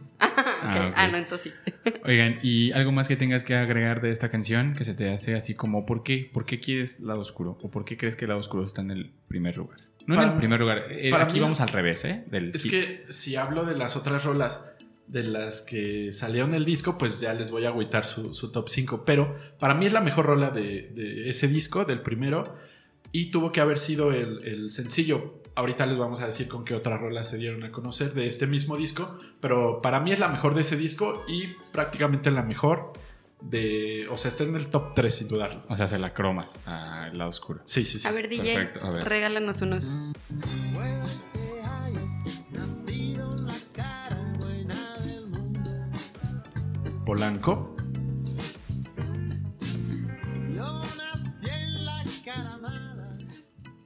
Ah, 0.68 0.88
ok. 0.90 0.94
Ah, 0.98 1.07
no, 1.10 1.18
entonces 1.18 1.54
sí. 1.63 1.81
Oigan, 2.06 2.40
¿y 2.42 2.72
algo 2.72 2.92
más 2.92 3.07
que 3.07 3.16
tengas 3.16 3.44
que 3.44 3.56
agregar 3.56 4.02
de 4.02 4.10
esta 4.12 4.30
canción 4.31 4.74
que 4.74 4.84
se 4.84 4.94
te 4.96 5.10
hace 5.13 5.36
así 5.36 5.54
como 5.54 5.86
¿por 5.86 6.02
qué? 6.02 6.28
¿Por 6.34 6.46
qué 6.46 6.60
quieres 6.60 7.02
lado 7.02 7.19
oscuro? 7.22 7.57
¿O 7.62 7.69
por 7.69 7.86
qué 7.86 7.98
crees 7.98 8.16
que 8.16 8.25
lado 8.25 8.40
oscuro 8.40 8.66
está 8.66 8.81
en 8.81 8.90
el 8.92 9.12
primer 9.28 9.57
lugar? 9.57 9.80
No 10.07 10.16
Para 10.16 10.28
en 10.28 10.34
el 10.34 10.40
primer 10.40 10.60
lugar. 10.60 10.86
eh, 10.90 11.10
para 11.10 11.24
aquí 11.25 11.36
mí- 11.36 11.40
vamos 11.40 11.62
al 11.62 11.69
revés, 11.69 12.06
¿eh? 12.06 12.24
Del 12.30 12.52
Es 12.54 12.63
hit. 12.63 12.72
que 12.72 13.06
si 13.10 13.36
hablo 13.36 13.66
de 13.66 13.75
las 13.75 13.96
otras 13.96 14.24
rolas 14.24 14.63
de 15.07 15.24
las 15.24 15.62
que 15.62 16.12
salieron 16.12 16.50
del 16.50 16.66
disco, 16.66 16.98
pues 16.98 17.19
ya 17.19 17.34
les 17.34 17.52
voy 17.52 17.66
a 17.66 17.69
agüitar 17.69 18.06
su, 18.06 18.34
su 18.34 18.52
top 18.52 18.69
5. 18.69 19.04
Pero 19.06 19.36
para 19.60 19.74
mí 19.75 19.86
es 19.86 19.94
la 19.94 20.02
mejor 20.02 20.25
rola 20.25 20.50
de, 20.52 20.90
de 20.94 21.30
ese 21.30 21.48
disco, 21.48 21.86
del 21.86 22.00
primero. 22.00 22.56
Y 23.12 23.31
tuvo 23.31 23.52
que 23.52 23.62
haber 23.62 23.78
sido 23.80 24.12
el, 24.12 24.44
el 24.46 24.69
sencillo. 24.72 25.42
Ahorita 25.56 25.86
les 25.86 25.98
vamos 25.98 26.19
a 26.22 26.25
decir 26.25 26.48
con 26.50 26.66
qué 26.66 26.74
otras 26.75 27.00
rolas 27.00 27.30
se 27.30 27.38
dieron 27.38 27.63
a 27.63 27.72
conocer 27.72 28.13
de 28.13 28.28
este 28.28 28.46
mismo 28.46 28.75
disco. 28.78 29.18
Pero 29.42 29.81
para 29.81 30.00
mí 30.02 30.12
es 30.12 30.19
la 30.19 30.28
mejor 30.28 30.54
de 30.54 30.62
ese 30.62 30.75
disco 30.75 31.24
y 31.28 31.54
prácticamente 31.72 32.30
la 32.31 32.44
mejor 32.44 32.92
de... 33.50 34.07
O 34.09 34.18
sea, 34.18 34.30
está 34.30 34.44
en 34.44 34.56
el 34.56 34.68
top 34.68 34.94
3 34.94 35.13
sin 35.13 35.27
dudarlo. 35.27 35.63
O 35.69 35.75
sea, 35.75 35.88
se 35.88 36.00
la 36.00 36.13
cromas 36.13 36.59
al 36.65 37.18
lado 37.18 37.30
oscuro. 37.30 37.62
Sí, 37.65 37.86
sí, 37.86 38.00
sí. 38.00 38.07
A 38.07 38.12
ver, 38.12 38.30
DJ, 38.30 38.56
perfecto, 38.56 38.85
a 38.85 38.92
ver. 38.92 39.07
regálanos 39.07 39.61
unos. 39.61 40.11
Polanco. 47.06 47.75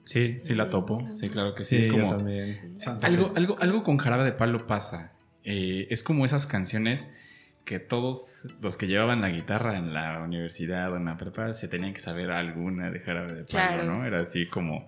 Sí, 0.05 0.39
sí 0.41 0.55
la 0.55 0.71
topo. 0.71 1.07
Sí, 1.11 1.29
claro 1.29 1.53
que 1.53 1.63
sí. 1.63 1.83
Sí, 1.83 1.87
es 1.87 1.91
como... 1.91 2.13
Algo, 3.03 3.31
algo, 3.35 3.57
algo 3.59 3.83
con 3.83 3.97
jarabe 3.97 4.23
de 4.23 4.31
palo 4.31 4.65
pasa. 4.65 5.13
Eh, 5.43 5.87
es 5.91 6.01
como 6.01 6.25
esas 6.25 6.47
canciones 6.47 7.09
que 7.65 7.79
todos 7.79 8.47
los 8.61 8.77
que 8.77 8.87
llevaban 8.87 9.21
la 9.21 9.29
guitarra 9.29 9.77
en 9.77 9.93
la 9.93 10.19
universidad 10.21 10.91
o 10.91 10.97
en 10.97 11.05
la 11.05 11.17
prepa 11.17 11.53
se 11.53 11.67
tenían 11.67 11.93
que 11.93 11.99
saber 11.99 12.31
alguna 12.31 12.89
de 12.89 12.99
jarabe 12.99 13.33
de 13.33 13.43
palo, 13.43 13.47
Claro. 13.47 13.83
¿no? 13.85 14.05
Era 14.05 14.21
así 14.21 14.47
como... 14.47 14.87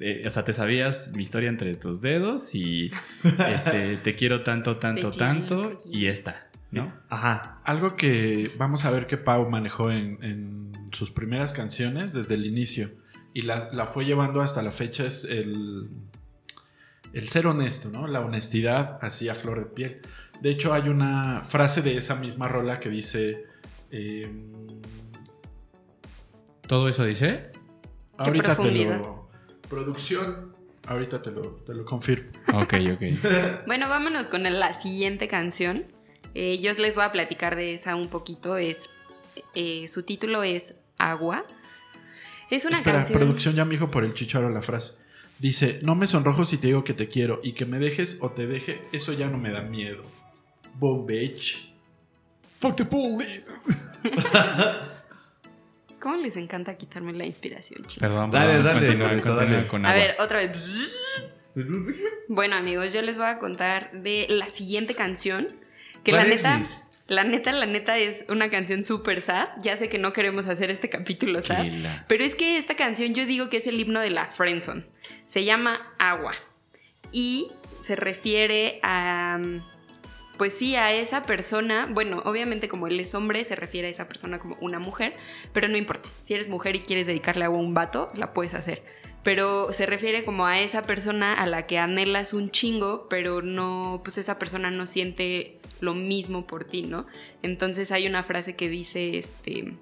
eh, 0.00 0.22
o 0.26 0.30
sea, 0.30 0.42
te 0.44 0.52
sabías 0.52 1.12
mi 1.14 1.22
historia 1.22 1.48
entre 1.50 1.74
tus 1.76 2.00
dedos 2.00 2.54
y 2.54 2.90
este, 3.48 3.96
te 3.98 4.14
quiero 4.14 4.42
tanto, 4.42 4.78
tanto, 4.78 5.10
tanto 5.10 5.78
y 5.84 6.06
esta, 6.06 6.48
¿no? 6.70 6.92
Ajá. 7.10 7.60
Algo 7.64 7.94
que 7.96 8.50
vamos 8.56 8.84
a 8.86 8.90
ver 8.90 9.06
que 9.06 9.16
Pau 9.18 9.48
manejó 9.50 9.90
en, 9.90 10.18
en 10.24 10.72
sus 10.92 11.10
primeras 11.10 11.52
canciones 11.52 12.12
desde 12.12 12.34
el 12.34 12.46
inicio 12.46 12.90
y 13.34 13.42
la, 13.42 13.68
la 13.72 13.84
fue 13.86 14.04
llevando 14.06 14.40
hasta 14.40 14.62
la 14.62 14.70
fecha 14.72 15.04
es 15.04 15.24
el, 15.24 15.90
el 17.12 17.28
ser 17.28 17.46
honesto, 17.46 17.90
¿no? 17.90 18.06
La 18.06 18.20
honestidad 18.20 18.98
así 19.02 19.28
a 19.28 19.34
flor 19.34 19.58
de 19.58 19.66
piel. 19.66 20.00
De 20.40 20.50
hecho, 20.50 20.74
hay 20.74 20.88
una 20.88 21.42
frase 21.42 21.80
de 21.82 21.96
esa 21.96 22.16
misma 22.16 22.48
rola 22.48 22.80
que 22.80 22.90
dice... 22.90 23.44
eh, 23.90 24.28
¿Todo 26.66 26.88
eso 26.88 27.04
dice? 27.04 27.52
ahorita 28.16 28.56
te 28.56 28.70
lo... 28.70 29.28
Producción, 29.68 30.54
ahorita 30.86 31.20
te 31.22 31.30
lo, 31.30 31.42
te 31.56 31.74
lo 31.74 31.84
confirmo. 31.84 32.30
Ok, 32.54 32.74
ok. 32.94 33.02
Bueno, 33.66 33.88
vámonos 33.88 34.28
con 34.28 34.42
la 34.44 34.72
siguiente 34.74 35.28
canción. 35.28 35.84
Eh, 36.34 36.60
yo 36.60 36.72
les 36.74 36.94
voy 36.94 37.04
a 37.04 37.12
platicar 37.12 37.56
de 37.56 37.74
esa 37.74 37.96
un 37.96 38.08
poquito. 38.08 38.56
Es, 38.56 38.88
eh, 39.54 39.88
su 39.88 40.02
título 40.02 40.42
es 40.42 40.74
Agua. 40.98 41.44
Es 42.50 42.64
una 42.64 42.78
Espera, 42.78 42.98
canción. 42.98 43.18
producción 43.18 43.54
ya 43.54 43.64
me 43.64 43.72
dijo 43.72 43.90
por 43.90 44.04
el 44.04 44.14
chicharo 44.14 44.50
la 44.50 44.62
frase. 44.62 44.94
Dice, 45.38 45.80
no 45.82 45.96
me 45.96 46.06
sonrojo 46.06 46.44
si 46.44 46.58
te 46.58 46.68
digo 46.68 46.84
que 46.84 46.94
te 46.94 47.08
quiero 47.08 47.40
y 47.42 47.52
que 47.52 47.66
me 47.66 47.78
dejes 47.78 48.18
o 48.20 48.30
te 48.30 48.46
deje, 48.46 48.82
eso 48.92 49.12
ya 49.12 49.28
no 49.28 49.38
me 49.38 49.50
da 49.50 49.62
miedo. 49.62 50.04
Boom, 50.74 51.06
bitch. 51.06 51.68
Fuck 52.60 52.76
the 52.76 52.84
police. 52.84 53.50
¿Cómo 56.00 56.16
les 56.16 56.36
encanta 56.36 56.76
quitarme 56.76 57.12
la 57.14 57.24
inspiración, 57.24 57.82
chicos? 57.86 57.96
Perdón, 58.00 58.30
Dale, 58.30 58.54
perdón, 58.54 58.64
dale, 58.74 58.86
continúa 58.98 59.36
dale. 59.36 59.66
con 59.66 59.86
A 59.86 59.90
agua. 59.90 60.02
ver, 60.02 60.16
otra 60.20 60.38
vez. 60.46 60.96
Bueno, 62.28 62.56
amigos, 62.56 62.92
yo 62.92 63.00
les 63.02 63.16
voy 63.16 63.26
a 63.26 63.38
contar 63.38 63.90
de 63.92 64.26
la 64.28 64.46
siguiente 64.46 64.94
canción. 64.94 65.48
Que 66.02 66.12
la 66.12 66.18
¿Cuál 66.18 66.30
es, 66.32 66.36
neta, 66.36 66.58
Liz? 66.58 66.78
la 67.06 67.24
neta, 67.24 67.52
la 67.52 67.64
neta 67.66 67.96
es 67.96 68.24
una 68.28 68.50
canción 68.50 68.84
súper 68.84 69.22
sad. 69.22 69.48
Ya 69.62 69.78
sé 69.78 69.88
que 69.88 69.98
no 69.98 70.12
queremos 70.12 70.46
hacer 70.46 70.70
este 70.70 70.90
capítulo 70.90 71.40
sad. 71.42 71.64
La- 71.64 72.04
Pero 72.06 72.22
es 72.24 72.34
que 72.34 72.58
esta 72.58 72.74
canción 72.76 73.14
yo 73.14 73.24
digo 73.24 73.48
que 73.48 73.56
es 73.58 73.66
el 73.66 73.80
himno 73.80 74.00
de 74.00 74.10
la 74.10 74.26
Friendzone. 74.26 74.84
Se 75.24 75.44
llama 75.44 75.94
Agua. 75.98 76.34
Y 77.12 77.50
se 77.80 77.96
refiere 77.96 78.78
a. 78.82 79.38
Pues 80.36 80.54
sí, 80.54 80.74
a 80.74 80.92
esa 80.92 81.22
persona. 81.22 81.86
Bueno, 81.90 82.22
obviamente, 82.24 82.68
como 82.68 82.86
él 82.86 82.98
es 82.98 83.14
hombre, 83.14 83.44
se 83.44 83.54
refiere 83.54 83.88
a 83.88 83.90
esa 83.90 84.08
persona 84.08 84.38
como 84.38 84.56
una 84.60 84.78
mujer. 84.78 85.14
Pero 85.52 85.68
no 85.68 85.76
importa. 85.76 86.08
Si 86.22 86.34
eres 86.34 86.48
mujer 86.48 86.74
y 86.76 86.80
quieres 86.80 87.06
dedicarle 87.06 87.44
a 87.44 87.50
un 87.50 87.74
vato, 87.74 88.10
la 88.14 88.32
puedes 88.32 88.54
hacer. 88.54 88.82
Pero 89.22 89.72
se 89.72 89.86
refiere 89.86 90.24
como 90.24 90.44
a 90.44 90.60
esa 90.60 90.82
persona 90.82 91.32
a 91.32 91.46
la 91.46 91.66
que 91.66 91.78
anhelas 91.78 92.34
un 92.34 92.50
chingo, 92.50 93.08
pero 93.08 93.40
no, 93.40 94.02
pues 94.04 94.18
esa 94.18 94.38
persona 94.38 94.70
no 94.70 94.86
siente 94.86 95.60
lo 95.80 95.94
mismo 95.94 96.46
por 96.46 96.64
ti, 96.64 96.82
¿no? 96.82 97.06
Entonces 97.42 97.90
hay 97.90 98.06
una 98.06 98.22
frase 98.22 98.54
que 98.54 98.68
dice, 98.68 99.16
este, 99.16 99.76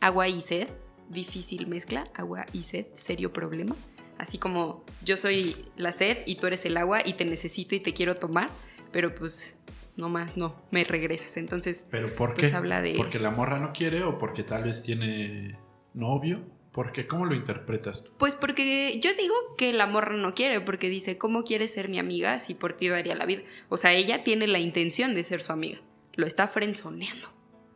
agua 0.00 0.28
y 0.28 0.40
sed, 0.40 0.68
difícil 1.10 1.66
mezcla, 1.66 2.08
agua 2.14 2.46
y 2.54 2.62
sed, 2.62 2.86
serio 2.94 3.32
problema. 3.32 3.76
Así 4.16 4.38
como 4.38 4.84
yo 5.04 5.16
soy 5.16 5.66
la 5.76 5.92
sed 5.92 6.18
y 6.24 6.36
tú 6.36 6.46
eres 6.46 6.64
el 6.64 6.76
agua 6.76 7.00
y 7.04 7.12
te 7.12 7.24
necesito 7.24 7.74
y 7.74 7.80
te 7.80 7.92
quiero 7.92 8.14
tomar, 8.14 8.48
pero 8.90 9.14
pues 9.14 9.56
no 9.98 10.08
más 10.08 10.36
no, 10.36 10.62
me 10.70 10.84
regresas. 10.84 11.36
Entonces, 11.36 11.84
¿Pero 11.90 12.08
por 12.14 12.34
qué? 12.34 12.42
Pues 12.42 12.54
habla 12.54 12.80
de- 12.80 12.94
¿Porque 12.96 13.18
la 13.18 13.30
morra 13.30 13.58
no 13.58 13.72
quiere 13.72 14.04
o 14.04 14.18
porque 14.18 14.42
tal 14.44 14.64
vez 14.64 14.82
tiene 14.82 15.58
novio? 15.92 16.40
¿Por 16.72 16.92
qué? 16.92 17.06
¿Cómo 17.08 17.24
lo 17.26 17.34
interpretas 17.34 18.04
pues 18.18 18.36
porque 18.36 19.00
yo 19.00 19.10
digo 19.18 19.34
que 19.56 19.72
la 19.72 19.86
morra 19.86 20.14
no 20.16 20.34
quiere, 20.34 20.60
porque 20.60 20.88
dice, 20.88 21.18
¿cómo 21.18 21.42
quieres 21.42 21.72
ser 21.72 21.88
mi 21.88 21.98
amiga 21.98 22.38
si 22.38 22.54
por 22.54 22.74
ti 22.74 22.88
daría 22.88 23.16
la 23.16 23.26
vida? 23.26 23.42
O 23.68 23.76
sea, 23.76 23.92
ella 23.92 24.22
tiene 24.22 24.46
la 24.46 24.60
intención 24.60 25.14
de 25.14 25.24
ser 25.24 25.40
su 25.42 25.50
amiga, 25.52 25.80
lo 26.14 26.26
está 26.26 26.46
frenzoneando. 26.46 27.28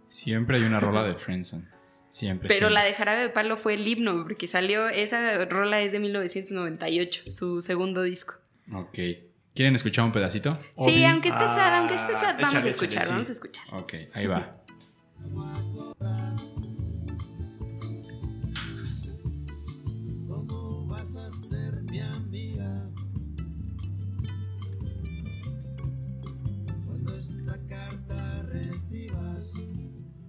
Siempre 0.07 0.59
hay 0.59 0.62
una 0.64 0.79
rola 0.79 1.02
de 1.05 1.14
Friendzone. 1.17 1.67
Siempre. 2.11 2.47
Pero 2.49 2.69
siempre. 2.69 2.75
la 2.75 2.85
de 2.85 2.93
Jarabe 2.93 3.23
de 3.23 3.31
Palo 3.31 3.57
fue 3.57 3.75
el 3.75 3.88
himno, 3.88 4.23
porque 4.23 4.47
salió, 4.47 4.88
esa 4.88 5.43
rola 5.47 5.81
es 5.81 5.91
de 5.91 5.99
1998, 5.99 7.33
su 7.33 7.62
segundo 7.62 8.02
disco. 8.02 8.35
Ok. 8.73 8.99
¿Quieren 9.54 9.75
escuchar 9.75 10.06
un 10.06 10.12
pedacito? 10.12 10.59
Sí, 10.87 11.04
aunque 11.04 11.28
esté 11.28 11.44
sad, 11.44 11.78
aunque 11.78 11.94
esté 11.94 12.12
sad, 12.14 12.37
vamos 12.37 12.54
échale, 12.54 12.66
a 12.66 12.71
escuchar, 12.71 13.02
échale, 13.02 13.06
sí. 13.06 13.12
vamos 13.12 13.28
a 13.28 13.32
escuchar. 13.32 13.64
Ok, 13.75 13.94
ahí 14.14 14.26
va. 14.26 14.62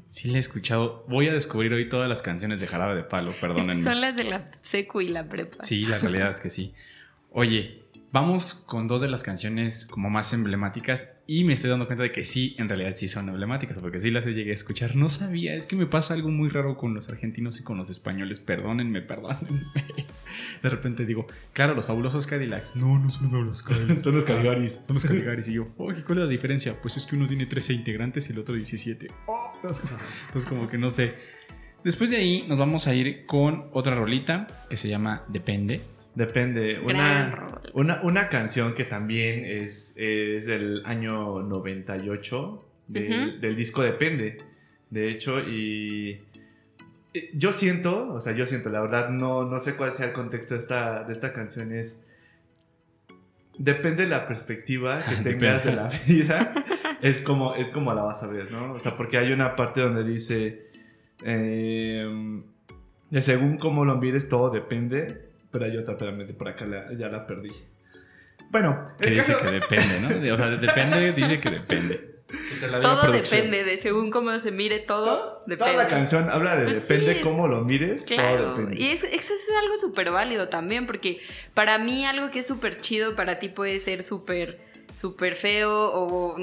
Sí 0.10 0.30
la 0.30 0.38
he 0.38 0.40
escuchado. 0.40 1.06
Voy 1.08 1.28
a 1.28 1.34
descubrir 1.34 1.74
hoy 1.74 1.90
todas 1.90 2.08
las 2.08 2.22
canciones 2.22 2.60
de 2.62 2.68
Jarabe 2.68 2.96
de 2.96 3.04
Palo, 3.04 3.32
perdónenme. 3.42 3.84
Son 3.90 4.00
las 4.00 4.16
de 4.16 4.26
la 4.26 4.52
secu 4.62 5.02
y 5.02 5.10
la 5.10 5.28
prepa. 5.28 5.64
Sí, 5.64 5.86
la 5.86 5.98
realidad 5.98 6.30
es 6.30 6.40
que 6.40 6.50
sí. 6.50 6.74
Oye, 7.32 7.83
vamos 8.14 8.54
con 8.54 8.88
dos 8.88 9.02
de 9.02 9.10
las 9.10 9.24
canciones 9.24 9.88
como 9.88 10.12
más 10.12 10.34
emblemáticas 10.34 11.16
y 11.26 11.46
me 11.46 11.54
estoy 11.54 11.72
dando 11.72 11.88
cuenta 11.88 12.04
de 12.04 12.12
que 12.12 12.24
sí, 12.24 12.56
en 12.60 12.70
realidad 12.70 12.94
sí 12.96 13.08
son 13.08 13.28
emblemáticas, 13.28 13.80
porque 13.80 14.00
sí 14.00 14.12
las 14.12 14.24
llegué 14.26 14.52
a 14.52 14.54
escuchar. 14.54 14.96
No 14.96 15.10
sabía, 15.10 15.56
es 15.56 15.66
que 15.66 15.76
me 15.76 15.88
pasa 15.88 16.14
algo 16.14 16.30
muy 16.30 16.50
raro 16.50 16.78
con 16.78 16.94
los 16.94 17.10
argentinos 17.10 17.60
y 17.60 17.64
con 17.64 17.76
los 17.78 17.90
españoles. 17.90 18.40
Perdónenme, 18.40 19.02
perdónenme. 19.02 19.66
De 20.62 20.70
repente 20.70 21.08
digo, 21.08 21.26
claro, 21.54 21.74
los 21.74 21.88
fabulosos 21.88 22.28
Cadillacs. 22.28 22.76
No, 22.76 23.00
no 23.00 23.10
son 23.10 23.24
los 23.24 23.32
fabulosos 23.32 23.64
Cadillacs. 23.64 24.02
Son 24.04 24.14
los 24.14 24.24
Caligaris. 24.26 24.78
Son 24.82 24.94
los 24.94 25.04
Caligaris. 25.04 25.48
Y 25.48 25.54
yo, 25.54 25.68
oye, 25.78 26.04
¿cuál 26.04 26.20
es 26.20 26.26
la 26.26 26.30
diferencia? 26.30 26.80
Pues 26.82 26.96
es 26.98 27.08
que 27.08 27.16
uno 27.16 27.26
tiene 27.26 27.48
13 27.48 27.74
integrantes 27.74 28.30
y 28.30 28.34
el 28.34 28.40
otro 28.40 28.54
17. 28.54 29.08
Oh, 29.26 29.52
Entonces, 29.64 30.46
como 30.48 30.68
que 30.68 30.78
no 30.78 30.92
sé. 30.92 31.16
Después 31.84 32.12
de 32.12 32.18
ahí 32.18 32.46
nos 32.48 32.60
vamos 32.60 32.88
a 32.88 32.94
ir 32.94 33.26
con 33.26 33.70
otra 33.74 33.96
rolita 33.96 34.48
que 34.70 34.78
se 34.78 34.88
llama 34.88 35.24
Depende. 35.30 35.82
Depende. 36.16 36.80
Una, 36.80 37.46
una, 37.74 38.02
una 38.04 38.30
canción 38.30 38.76
que 38.76 38.86
también 38.86 39.46
es, 39.46 39.94
es 39.98 40.46
del 40.46 40.84
año 40.86 41.42
98 41.42 42.66
del, 42.88 43.30
Ujú. 43.30 43.40
del 43.40 43.56
disco 43.56 43.82
Depende. 43.82 44.38
De 44.90 45.10
hecho, 45.10 45.40
y 45.40 46.22
yo 47.34 47.52
siento, 47.52 48.14
o 48.14 48.22
sea, 48.22 48.34
yo 48.34 48.46
siento, 48.46 48.70
la 48.70 48.82
verdad, 48.82 49.10
no, 49.10 49.46
no 49.46 49.60
sé 49.60 49.76
cuál 49.76 49.94
sea 49.94 50.08
el 50.08 50.14
contexto 50.14 50.56
de 50.56 50.60
esta, 50.60 51.04
de 51.04 51.14
esta 51.14 51.34
canción, 51.34 51.72
es... 51.74 52.06
Depende 53.58 54.04
de 54.04 54.10
la 54.10 54.28
perspectiva 54.28 55.00
que 55.10 55.16
tengas 55.24 55.64
de 55.64 55.74
la 55.74 55.90
vida, 56.08 56.54
es 57.02 57.20
como, 57.20 57.54
es 57.56 57.70
como 57.70 57.94
la 57.94 58.02
vas 58.02 58.24
a 58.24 58.28
ver, 58.28 58.52
¿no? 58.52 58.74
O 58.74 58.80
sea, 58.80 58.98
porque 58.98 59.18
hay 59.18 59.32
una 59.32 59.56
parte 59.56 59.82
donde 59.82 60.04
dice, 60.04 60.70
eh, 61.24 62.42
de 63.12 63.22
según 63.22 63.58
cómo 63.58 63.86
lo 63.86 63.98
mires, 63.98 64.28
todo 64.28 64.50
depende, 64.50 65.33
pero 65.54 65.64
hay 65.66 65.78
otra, 65.78 65.94
espérame, 65.94 66.34
por 66.36 66.50
acá 66.50 66.66
la- 66.66 66.92
ya 66.98 67.08
la 67.08 67.26
perdí. 67.26 67.52
Bueno, 68.50 68.94
Que 69.00 69.10
dice 69.12 69.32
caso- 69.34 69.46
que 69.46 69.52
depende, 69.52 70.00
¿no? 70.02 70.34
O 70.34 70.38
sea, 70.38 70.48
depende, 70.50 71.14
dice 71.14 71.40
que 71.40 71.50
depende. 71.50 72.14
Que 72.28 72.56
te 72.60 72.68
la 72.68 72.82
Todo 72.82 73.02
producción. 73.02 73.42
depende 73.46 73.64
de 73.64 73.78
según 73.78 74.10
cómo 74.10 74.38
se 74.40 74.52
mire 74.52 74.80
todo, 74.80 75.06
Toda 75.06 75.44
depende. 75.46 75.78
la 75.78 75.88
canción 75.88 76.30
habla 76.30 76.56
de 76.56 76.66
Pues 76.66 76.88
depende 76.88 77.14
sí, 77.14 77.18
es- 77.20 77.24
cómo 77.24 77.48
lo 77.48 77.64
mires, 77.64 78.06
todo 78.06 78.18
Claro, 78.18 78.50
depende. 78.56 78.82
y 78.82 78.88
es- 78.88 79.04
eso 79.04 79.34
es 79.34 79.50
algo 79.62 79.78
súper 79.78 80.10
válido 80.12 80.50
también, 80.50 80.86
porque 80.88 81.20
para 81.54 81.78
mí 81.78 82.06
algo 82.06 82.32
que 82.32 82.40
es 82.40 82.48
súper 82.48 82.80
chido, 82.82 83.16
para 83.16 83.40
ti 83.40 83.50
puede 83.50 83.80
ser 83.80 84.04
súper, 84.04 84.60
súper 85.00 85.36
feo, 85.36 85.92
o 85.94 86.36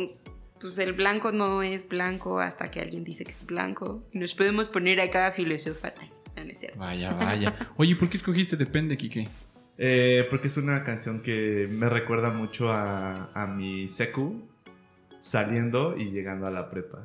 pues 0.60 0.78
el 0.78 0.92
blanco 0.92 1.32
no 1.32 1.62
es 1.62 1.88
blanco 1.88 2.38
hasta 2.38 2.70
que 2.70 2.80
alguien 2.80 3.02
dice 3.02 3.24
que 3.24 3.30
es 3.32 3.44
blanco. 3.46 4.02
Y 4.12 4.18
nos 4.18 4.34
podemos 4.34 4.68
poner 4.68 5.00
acá 5.00 5.26
a 5.28 5.32
filosofar. 5.32 5.94
Ay, 6.40 6.44
no, 6.44 6.44
no 6.44 6.52
es 6.52 6.58
cierto. 6.58 6.78
Vaya, 6.78 7.12
vaya. 7.14 7.54
Oye, 7.76 7.96
¿por 7.96 8.08
qué 8.08 8.16
escogiste 8.16 8.56
Depende, 8.56 8.96
Kike? 8.96 9.28
Eh, 9.78 10.26
porque 10.30 10.48
es 10.48 10.56
una 10.56 10.84
canción 10.84 11.22
que 11.22 11.68
me 11.70 11.88
recuerda 11.88 12.30
mucho 12.30 12.70
a, 12.70 13.30
a 13.34 13.46
mi 13.46 13.88
secu 13.88 14.42
saliendo 15.20 15.96
y 15.96 16.10
llegando 16.10 16.46
a 16.46 16.50
la 16.50 16.70
prepa. 16.70 17.02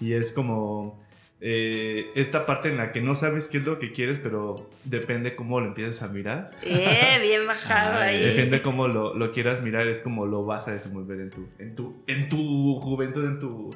Y 0.00 0.12
es 0.12 0.32
como 0.32 1.00
eh, 1.40 2.12
esta 2.14 2.46
parte 2.46 2.68
en 2.68 2.78
la 2.78 2.92
que 2.92 3.00
no 3.00 3.14
sabes 3.14 3.48
qué 3.48 3.58
es 3.58 3.64
lo 3.64 3.78
que 3.78 3.92
quieres, 3.92 4.18
pero 4.22 4.70
depende 4.84 5.36
cómo 5.36 5.60
lo 5.60 5.66
empiezas 5.66 6.02
a 6.02 6.08
mirar. 6.08 6.50
Eh, 6.62 7.18
bien 7.22 7.46
bajado 7.46 7.98
Ay, 7.98 8.16
ahí. 8.16 8.24
Depende 8.24 8.62
cómo 8.62 8.88
lo, 8.88 9.14
lo 9.14 9.32
quieras 9.32 9.62
mirar, 9.62 9.86
es 9.86 10.00
como 10.00 10.26
lo 10.26 10.44
vas 10.44 10.68
a 10.68 10.72
desenvolver 10.72 11.20
en 11.20 11.30
tu, 11.30 11.48
en 11.58 11.74
tu, 11.74 12.02
en 12.06 12.28
tu 12.28 12.76
juventud, 12.78 13.24
en 13.24 13.38
tu, 13.38 13.74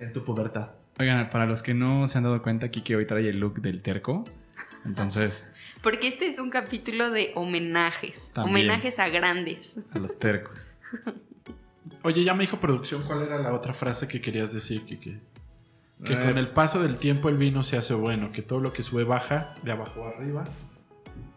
en 0.00 0.12
tu 0.12 0.24
pubertad. 0.24 0.70
Oigan, 0.98 1.30
para 1.30 1.46
los 1.46 1.62
que 1.62 1.72
no 1.74 2.06
se 2.08 2.18
han 2.18 2.24
dado 2.24 2.42
cuenta, 2.42 2.70
Kike 2.70 2.96
hoy 2.96 3.06
trae 3.06 3.28
el 3.28 3.40
look 3.40 3.60
del 3.62 3.82
terco. 3.82 4.24
Entonces, 4.84 5.50
Porque 5.82 6.08
este 6.08 6.26
es 6.26 6.38
un 6.38 6.50
capítulo 6.50 7.10
de 7.10 7.32
homenajes. 7.34 8.32
También. 8.34 8.66
Homenajes 8.68 8.98
a 8.98 9.08
grandes. 9.08 9.78
a 9.94 9.98
los 9.98 10.18
tercos. 10.18 10.68
Oye, 12.02 12.24
ya 12.24 12.34
me 12.34 12.44
dijo 12.44 12.58
producción 12.60 13.02
cuál 13.06 13.22
era 13.22 13.38
la 13.38 13.52
otra 13.52 13.72
frase 13.72 14.08
que 14.08 14.20
querías 14.20 14.52
decir, 14.52 14.84
Kike. 14.84 15.18
Que 16.04 16.12
Eh, 16.14 16.24
con 16.24 16.38
el 16.38 16.48
paso 16.48 16.82
del 16.82 16.96
tiempo 16.96 17.28
el 17.28 17.36
vino 17.36 17.62
se 17.62 17.76
hace 17.76 17.92
bueno, 17.94 18.32
que 18.32 18.40
todo 18.42 18.60
lo 18.60 18.72
que 18.72 18.82
sube 18.82 19.04
baja, 19.04 19.54
de 19.62 19.72
abajo 19.72 20.04
a 20.06 20.10
arriba. 20.10 20.44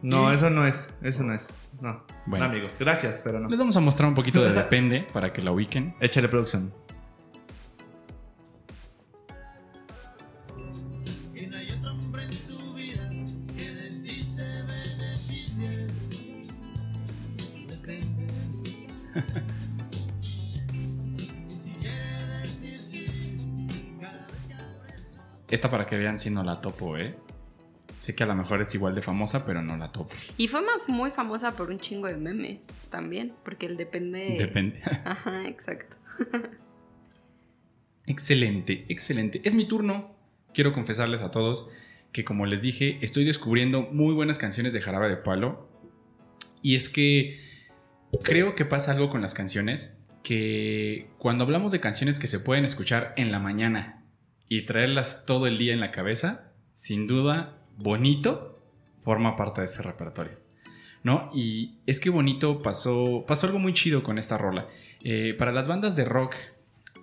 No, 0.01 0.31
Y- 0.31 0.36
eso 0.36 0.50
no 0.50 0.65
es, 0.67 0.88
eso 1.01 1.24
no 1.24 1.33
es. 1.33 1.48
No, 1.81 2.05
Bueno. 2.25 2.45
no, 2.45 2.51
amigo, 2.51 2.67
gracias, 2.79 3.22
pero 3.24 3.39
no. 3.41 3.50
Les 3.50 3.60
vamos 3.60 3.75
a 3.75 3.81
mostrar 3.81 4.07
un 4.07 4.15
poquito 4.15 4.41
de 4.41 4.51
Depende 4.53 5.05
para 5.12 5.33
que 5.33 5.41
la 5.41 5.51
ubiquen. 5.51 5.95
Échale 6.00 6.29
producción. 6.29 6.74
Esta 25.63 25.72
para 25.72 25.86
que 25.86 25.96
vean 25.96 26.20
si 26.20 26.29
no 26.29 26.43
la 26.43 26.60
topo, 26.60 26.98
¿eh? 26.98 27.15
Sé 27.98 28.13
que 28.15 28.24
a 28.24 28.25
lo 28.25 28.36
mejor 28.36 28.62
es 28.62 28.75
igual 28.75 28.96
de 28.96 29.01
famosa, 29.01 29.46
pero 29.46 29.62
no 29.62 29.77
la 29.77 29.93
topo. 29.93 30.13
Y 30.36 30.50
fue 30.50 30.60
muy 30.89 31.10
famosa 31.10 31.55
por 31.55 31.70
un 31.70 31.79
chingo 31.79 32.08
de 32.08 32.17
memes 32.17 32.60
también. 32.89 33.34
Porque 33.46 33.67
el 33.67 33.77
depende. 33.77 34.36
Depende. 34.38 34.82
Ajá, 35.05 35.48
exacto. 35.48 35.96
Excelente, 38.05 38.84
excelente. 38.89 39.39
Es 39.46 39.55
mi 39.55 39.63
turno. 39.63 40.13
Quiero 40.53 40.74
confesarles 40.74 41.22
a 41.22 41.32
todos 41.32 41.70
que 42.12 42.25
como 42.25 42.46
les 42.46 42.62
dije, 42.62 42.98
estoy 43.00 43.24
descubriendo 43.24 43.84
muy 43.84 44.13
buenas 44.13 44.38
canciones 44.38 44.74
de 44.74 44.82
Jarabe 44.82 45.08
de 45.08 45.15
Palo. 45.15 45.70
Y 46.62 46.75
es 46.75 46.89
que 46.89 47.39
creo 48.22 48.55
que 48.55 48.65
pasa 48.65 48.91
algo 48.91 49.10
con 49.10 49.22
las 49.22 49.34
canciones 49.34 50.01
que 50.24 51.08
cuando 51.20 51.46
hablamos 51.46 51.72
de 51.72 51.79
canciones 51.79 52.20
que 52.20 52.27
se 52.27 52.41
pueden 52.41 52.65
escuchar 52.65 53.13
en 53.15 53.32
la 53.32 53.39
mañana 53.39 54.02
y 54.53 54.67
traerlas 54.67 55.25
todo 55.25 55.48
el 55.48 55.57
día 55.57 55.74
en 55.74 55.79
la 55.79 55.89
cabeza, 55.89 56.51
sin 56.75 57.07
duda 57.07 57.57
Bonito 57.75 58.62
forma 59.01 59.36
parte 59.36 59.62
de 59.62 59.65
ese 59.65 59.81
repertorio. 59.81 60.38
¿No? 61.01 61.31
Y 61.33 61.79
es 61.88 62.00
que 62.00 62.12
Bonito 62.12 62.60
pasó, 62.60 63.25
pasó 63.27 63.48
algo 63.48 63.57
muy 63.57 63.74
chido 63.74 64.03
con 64.03 64.19
esta 64.19 64.38
rola. 64.38 64.67
Eh, 65.01 65.33
para 65.39 65.51
las 65.51 65.67
bandas 65.67 65.95
de 65.95 66.05
rock 66.05 66.36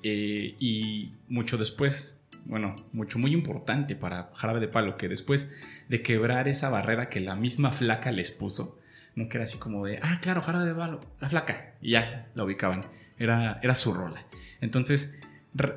eh, 0.04 0.54
y 0.60 1.16
mucho 1.26 1.58
después, 1.58 2.20
bueno, 2.44 2.76
mucho 2.92 3.18
muy 3.18 3.32
importante 3.32 3.96
para 3.96 4.30
Jarabe 4.32 4.60
de 4.60 4.68
Palo, 4.68 4.96
que 4.96 5.08
después 5.08 5.52
de 5.88 6.02
quebrar 6.02 6.46
esa 6.46 6.70
barrera 6.70 7.08
que 7.08 7.18
la 7.18 7.34
misma 7.34 7.72
flaca 7.72 8.12
les 8.12 8.30
puso, 8.30 8.78
no 9.16 9.28
que 9.28 9.38
era 9.38 9.44
así 9.44 9.58
como 9.58 9.84
de, 9.86 9.98
ah, 10.04 10.20
claro, 10.22 10.40
Jarabe 10.40 10.66
de 10.66 10.74
Palo, 10.76 11.00
la 11.18 11.28
flaca, 11.28 11.74
y 11.82 11.90
ya 11.90 12.30
la 12.32 12.44
ubicaban, 12.44 12.86
era, 13.18 13.58
era 13.60 13.74
su 13.74 13.92
rola. 13.92 14.24
Entonces, 14.60 15.20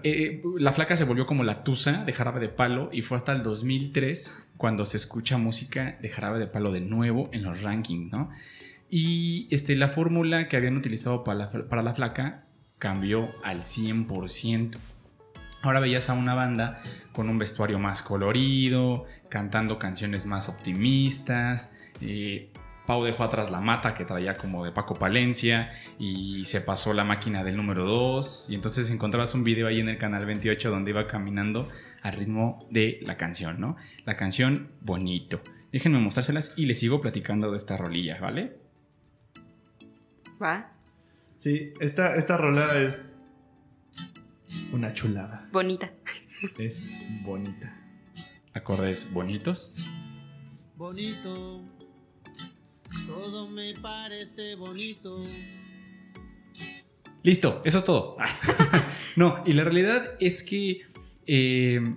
eh, 0.03 0.41
la 0.59 0.73
flaca 0.73 0.95
se 0.95 1.03
volvió 1.03 1.25
como 1.25 1.43
la 1.43 1.63
tusa 1.63 2.03
de 2.05 2.13
Jarabe 2.13 2.39
de 2.39 2.49
Palo 2.49 2.89
y 2.91 3.01
fue 3.01 3.17
hasta 3.17 3.31
el 3.31 3.43
2003 3.43 4.35
cuando 4.57 4.85
se 4.85 4.97
escucha 4.97 5.37
música 5.37 5.97
de 6.01 6.09
Jarabe 6.09 6.39
de 6.39 6.47
Palo 6.47 6.71
de 6.71 6.81
nuevo 6.81 7.29
en 7.33 7.43
los 7.43 7.63
rankings, 7.63 8.11
¿no? 8.11 8.29
Y 8.89 9.47
este, 9.49 9.75
la 9.75 9.89
fórmula 9.89 10.47
que 10.47 10.57
habían 10.57 10.77
utilizado 10.77 11.23
para 11.23 11.37
la, 11.39 11.49
para 11.49 11.81
la 11.81 11.95
flaca 11.95 12.45
cambió 12.77 13.31
al 13.43 13.61
100%. 13.61 14.77
Ahora 15.63 15.79
veías 15.79 16.09
a 16.09 16.13
una 16.13 16.35
banda 16.35 16.83
con 17.11 17.29
un 17.29 17.39
vestuario 17.39 17.79
más 17.79 18.01
colorido, 18.01 19.05
cantando 19.29 19.79
canciones 19.79 20.25
más 20.25 20.49
optimistas. 20.49 21.71
eh, 22.01 22.51
Pau 22.85 23.03
dejó 23.03 23.23
atrás 23.23 23.49
la 23.49 23.61
mata 23.61 23.93
que 23.93 24.03
traía 24.03 24.35
como 24.35 24.65
de 24.65 24.71
Paco 24.71 24.95
Palencia 24.95 25.73
y 25.97 26.43
se 26.45 26.59
pasó 26.59 26.93
la 26.93 27.05
máquina 27.05 27.43
del 27.43 27.55
número 27.55 27.85
2. 27.85 28.49
Y 28.49 28.55
entonces 28.55 28.89
encontrabas 28.89 29.33
un 29.35 29.43
video 29.43 29.67
ahí 29.67 29.79
en 29.79 29.87
el 29.87 29.97
canal 29.97 30.25
28 30.25 30.69
donde 30.69 30.91
iba 30.91 31.07
caminando 31.07 31.69
al 32.01 32.13
ritmo 32.13 32.59
de 32.69 32.99
la 33.03 33.15
canción, 33.15 33.59
¿no? 33.59 33.77
La 34.05 34.17
canción 34.17 34.71
bonito. 34.81 35.41
Déjenme 35.71 35.99
mostrárselas 35.99 36.53
y 36.57 36.65
les 36.65 36.79
sigo 36.79 36.99
platicando 36.99 37.51
de 37.51 37.57
esta 37.57 37.77
rolilla, 37.77 38.19
¿vale? 38.19 38.57
Va. 40.41 40.73
Sí, 41.37 41.73
esta, 41.79 42.15
esta 42.15 42.37
rola 42.37 42.79
es 42.79 43.15
una 44.73 44.93
chulada. 44.93 45.47
Bonita. 45.51 45.91
Es 46.57 46.85
bonita. 47.23 47.75
Acordes 48.53 49.11
bonitos. 49.13 49.73
bonito, 50.75 51.63
todo 53.13 53.47
me 53.47 53.73
parece 53.75 54.55
bonito. 54.55 55.23
Listo, 57.21 57.61
eso 57.63 57.77
es 57.77 57.85
todo. 57.85 58.17
no, 59.15 59.43
y 59.45 59.53
la 59.53 59.63
realidad 59.63 60.13
es 60.19 60.43
que 60.43 60.81
eh, 61.25 61.95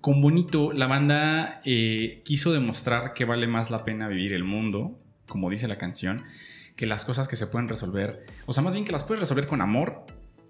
con 0.00 0.20
Bonito 0.20 0.72
la 0.72 0.86
banda 0.86 1.60
eh, 1.64 2.22
quiso 2.24 2.52
demostrar 2.52 3.14
que 3.14 3.24
vale 3.24 3.46
más 3.46 3.70
la 3.70 3.84
pena 3.84 4.08
vivir 4.08 4.32
el 4.32 4.44
mundo, 4.44 4.98
como 5.26 5.48
dice 5.48 5.68
la 5.68 5.78
canción, 5.78 6.24
que 6.74 6.86
las 6.86 7.04
cosas 7.04 7.28
que 7.28 7.36
se 7.36 7.46
pueden 7.46 7.68
resolver, 7.68 8.26
o 8.46 8.52
sea, 8.52 8.62
más 8.62 8.74
bien 8.74 8.84
que 8.84 8.92
las 8.92 9.04
puedes 9.04 9.20
resolver 9.20 9.46
con 9.46 9.60
amor 9.60 10.04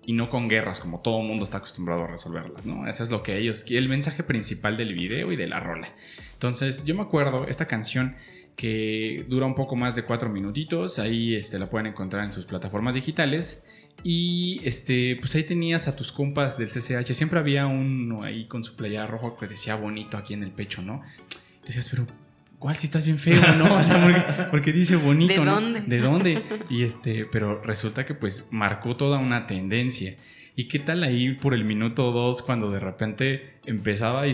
y 0.05 0.15
no 0.15 0.31
con 0.31 0.49
guerras, 0.49 0.81
como 0.81 1.01
todo 1.01 1.21
el 1.21 1.29
mundo 1.29 1.45
está 1.45 1.59
acostumbrado 1.59 2.05
a 2.05 2.07
resolverlas, 2.07 2.67
¿no? 2.67 2.89
Ese 2.89 3.03
es 3.03 3.11
lo 3.11 3.23
que 3.23 3.37
ellos, 3.39 3.65
el 3.69 3.89
mensaje 3.89 4.23
principal 4.23 4.77
del 4.77 4.95
video 4.95 5.33
y 5.33 5.37
de 5.37 5.47
la 5.47 5.61
rola. 5.61 5.89
Entonces, 6.33 6.85
yo 6.85 6.95
me 6.95 7.03
acuerdo, 7.03 7.47
esta 7.47 7.67
canción 7.67 8.17
que 8.57 9.27
dura 9.29 9.47
un 9.47 9.55
poco 9.55 9.77
más 9.77 9.95
de 9.95 10.03
cuatro 10.03 10.31
minutitos, 10.31 10.99
ahí 10.99 11.35
este, 11.35 11.59
la 11.59 11.69
pueden 11.69 11.87
encontrar 11.89 12.25
en 12.25 12.33
sus 12.33 12.47
plataformas 12.47 12.95
digitales. 12.95 13.65
Y 14.03 14.61
este, 14.65 15.17
pues 15.21 15.35
ahí 15.35 15.45
tenías 15.45 15.89
a 15.89 15.97
tus 15.97 16.13
compas 16.13 16.59
del 16.59 16.69
CCH. 16.69 17.13
Siempre 17.13 17.39
había 17.39 17.67
uno 17.67 18.23
ahí 18.23 18.47
con 18.47 18.65
su 18.65 18.77
playera 18.77 19.07
rojo 19.07 19.37
que 19.37 19.47
decía 19.47 19.75
bonito 19.77 20.17
aquí 20.17 20.35
en 20.35 20.43
el 20.43 20.51
pecho, 20.51 20.83
¿no? 20.83 21.03
Decías, 21.67 21.89
pero 21.91 22.07
¿cuál 22.59 22.77
si 22.77 22.87
estás 22.87 23.05
bien 23.07 23.19
feo, 23.19 23.41
no? 23.57 23.75
O 23.75 23.83
sea, 23.83 24.03
porque, 24.03 24.43
porque 24.51 24.73
dice 24.73 24.97
bonito, 24.97 25.41
¿De 25.41 25.47
¿no? 25.47 25.55
dónde? 25.55 25.81
¿De 25.81 25.99
dónde? 25.99 26.43
Y 26.71 26.83
este, 26.83 27.25
pero 27.25 27.61
resulta 27.63 28.05
que 28.05 28.15
pues 28.15 28.49
marcó 28.53 28.97
toda 28.97 29.19
una 29.19 29.47
tendencia. 29.47 30.17
¿Y 30.55 30.69
qué 30.69 30.79
tal 30.79 31.03
ahí 31.03 31.35
por 31.35 31.53
el 31.53 31.65
minuto 31.65 32.13
2 32.13 32.43
cuando 32.43 32.71
de 32.71 32.81
repente 32.81 33.56
empezaba 33.67 34.27
y 34.29 34.33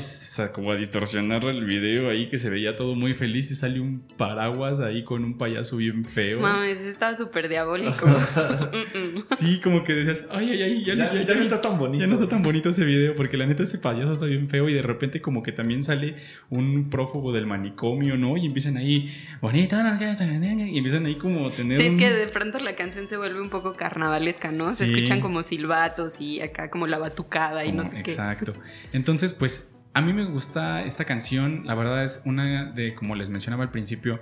como 0.53 0.73
a 0.73 0.77
distorsionar 0.77 1.45
el 1.45 1.65
video 1.65 2.11
ahí 2.11 2.29
que 2.29 2.39
se 2.39 2.51
veía 2.51 2.77
todo 2.77 2.95
muy 2.95 3.15
feliz 3.15 3.51
y 3.51 3.55
salió 3.55 3.83
un 3.83 4.01
paraguas 4.17 4.81
ahí 4.81 5.05
con 5.05 5.25
un 5.25 5.39
payaso 5.39 5.79
bien 5.79 6.05
feo? 6.05 6.41
Mames, 6.41 6.79
está 6.81 7.17
súper 7.17 7.49
diabólico. 7.49 8.07
Sí, 9.39 9.61
como 9.61 9.83
que 9.85 9.95
decías, 9.95 10.27
ay, 10.31 10.51
ay, 10.51 10.63
ay, 10.63 10.85
ya, 10.85 10.95
Ya, 10.95 11.13
ya- 11.13 11.21
ya 11.23 11.27
ya 11.29 11.35
no 11.35 11.43
está 11.43 11.61
tan 11.61 11.79
bonito. 11.79 12.01
ya 12.05 12.07
no 12.07 12.15
está 12.15 12.29
tan 12.29 12.43
bonito 12.43 12.69
ese 12.71 12.85
video, 12.85 13.15
porque 13.15 13.37
la 13.37 13.47
neta 13.47 13.63
ese 13.63 13.79
payaso 13.79 14.13
está 14.13 14.27
bien 14.27 14.49
feo 14.49 14.69
y 14.69 14.75
de 14.75 14.83
repente 14.83 15.21
como 15.21 15.43
que 15.43 15.53
también 15.53 15.83
sale 15.83 16.17
un 16.51 16.91
prófugo 16.91 17.33
del 17.33 17.47
manicomio, 17.47 18.17
¿no? 18.17 18.37
Y 18.37 18.47
empiezan 18.47 18.77
ahí, 18.77 19.11
bonita, 19.41 19.99
y 20.01 20.77
empiezan 20.79 21.07
ahí 21.07 21.15
como 21.17 21.49
a 21.49 21.53
tener 21.55 21.79
Sí, 21.79 21.85
es 21.85 21.91
un- 21.93 21.99
que 21.99 22.11
de 22.11 22.27
pronto 22.29 22.59
la 22.59 22.75
canción 22.77 23.09
se 23.09 23.17
vuelve 23.17 23.41
un 23.41 23.49
poco 23.51 23.75
carnavalesca, 23.77 24.53
¿no? 24.53 24.73
Se 24.73 24.87
Sí. 24.87 24.93
escuchan 24.93 25.21
como 25.21 25.43
silbatos 25.43 26.21
y 26.21 26.41
acá 26.41 26.71
como 26.71 26.87
la 26.87 26.99
batucada 26.99 27.65
y 27.65 27.73
no 27.73 27.85
sé 27.85 28.03
qué. 28.03 28.11
Exacto. 28.11 28.53
Entonces, 28.93 29.22
pues 29.33 29.71
a 29.95 30.01
mí 30.01 30.13
me 30.13 30.25
gusta 30.25 30.83
esta 30.85 31.05
canción. 31.05 31.63
La 31.67 31.75
verdad 31.77 32.03
es 32.05 32.23
una 32.25 32.73
de, 32.73 32.95
como 32.97 33.15
les 33.15 33.29
mencionaba 33.31 33.63
al 33.63 33.71
principio, 33.71 34.19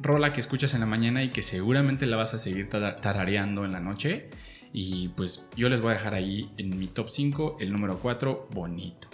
rola 0.00 0.32
que 0.32 0.40
escuchas 0.40 0.74
en 0.74 0.80
la 0.80 0.86
mañana 0.86 1.22
y 1.22 1.30
que 1.30 1.42
seguramente 1.42 2.06
la 2.06 2.16
vas 2.16 2.34
a 2.34 2.38
seguir 2.38 2.68
tara- 2.68 2.96
tarareando 2.96 3.64
en 3.64 3.70
la 3.72 3.80
noche. 3.80 4.28
Y 4.72 5.08
pues 5.10 5.46
yo 5.56 5.68
les 5.68 5.80
voy 5.80 5.90
a 5.90 5.94
dejar 5.94 6.14
ahí 6.14 6.50
en 6.56 6.78
mi 6.78 6.86
top 6.88 7.08
5 7.10 7.58
el 7.60 7.70
número 7.70 7.98
4, 7.98 8.48
Bonito. 8.52 9.08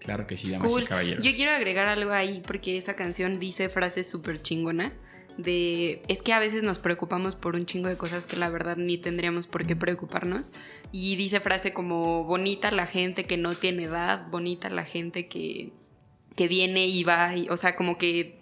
Claro 0.00 0.26
que 0.26 0.36
sí, 0.36 0.50
damas 0.50 0.72
Cool. 0.72 0.82
y 0.82 0.86
caballeros. 0.86 1.24
Yo 1.24 1.32
quiero 1.32 1.52
agregar 1.52 1.86
algo 1.88 2.10
ahí 2.12 2.42
porque 2.44 2.76
esa 2.76 2.94
canción 2.96 3.38
dice 3.38 3.68
frases 3.68 4.10
súper 4.10 4.42
chingonas 4.42 5.00
de 5.38 6.02
es 6.08 6.22
que 6.22 6.32
a 6.32 6.38
veces 6.38 6.62
nos 6.62 6.78
preocupamos 6.78 7.36
por 7.36 7.54
un 7.54 7.66
chingo 7.66 7.88
de 7.88 7.96
cosas 7.96 8.26
que 8.26 8.36
la 8.36 8.50
verdad 8.50 8.76
ni 8.76 8.98
tendríamos 8.98 9.46
por 9.46 9.66
qué 9.66 9.76
preocuparnos 9.76 10.52
y 10.90 11.16
dice 11.16 11.40
frase 11.40 11.72
como 11.72 12.24
bonita 12.24 12.70
la 12.70 12.86
gente 12.86 13.24
que 13.24 13.36
no 13.36 13.54
tiene 13.54 13.84
edad, 13.84 14.28
bonita 14.30 14.68
la 14.68 14.84
gente 14.84 15.28
que, 15.28 15.72
que 16.36 16.48
viene 16.48 16.86
y 16.86 17.04
va, 17.04 17.32
o 17.50 17.56
sea, 17.56 17.76
como 17.76 17.98
que 17.98 18.36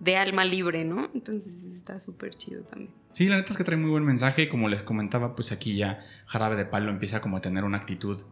de 0.00 0.16
alma 0.16 0.44
libre, 0.44 0.84
¿no? 0.84 1.10
Entonces 1.14 1.64
está 1.64 2.00
súper 2.00 2.34
chido 2.34 2.62
también. 2.64 2.92
Sí, 3.10 3.26
la 3.26 3.36
neta 3.36 3.52
es 3.52 3.56
que 3.56 3.64
trae 3.64 3.76
muy 3.76 3.90
buen 3.90 4.04
mensaje 4.04 4.48
como 4.48 4.68
les 4.68 4.82
comentaba, 4.82 5.34
pues 5.34 5.52
aquí 5.52 5.76
ya 5.76 6.04
Jarabe 6.26 6.56
de 6.56 6.66
Palo 6.66 6.90
empieza 6.90 7.20
como 7.20 7.38
a 7.38 7.40
tener 7.40 7.64
una 7.64 7.78
actitud 7.78 8.22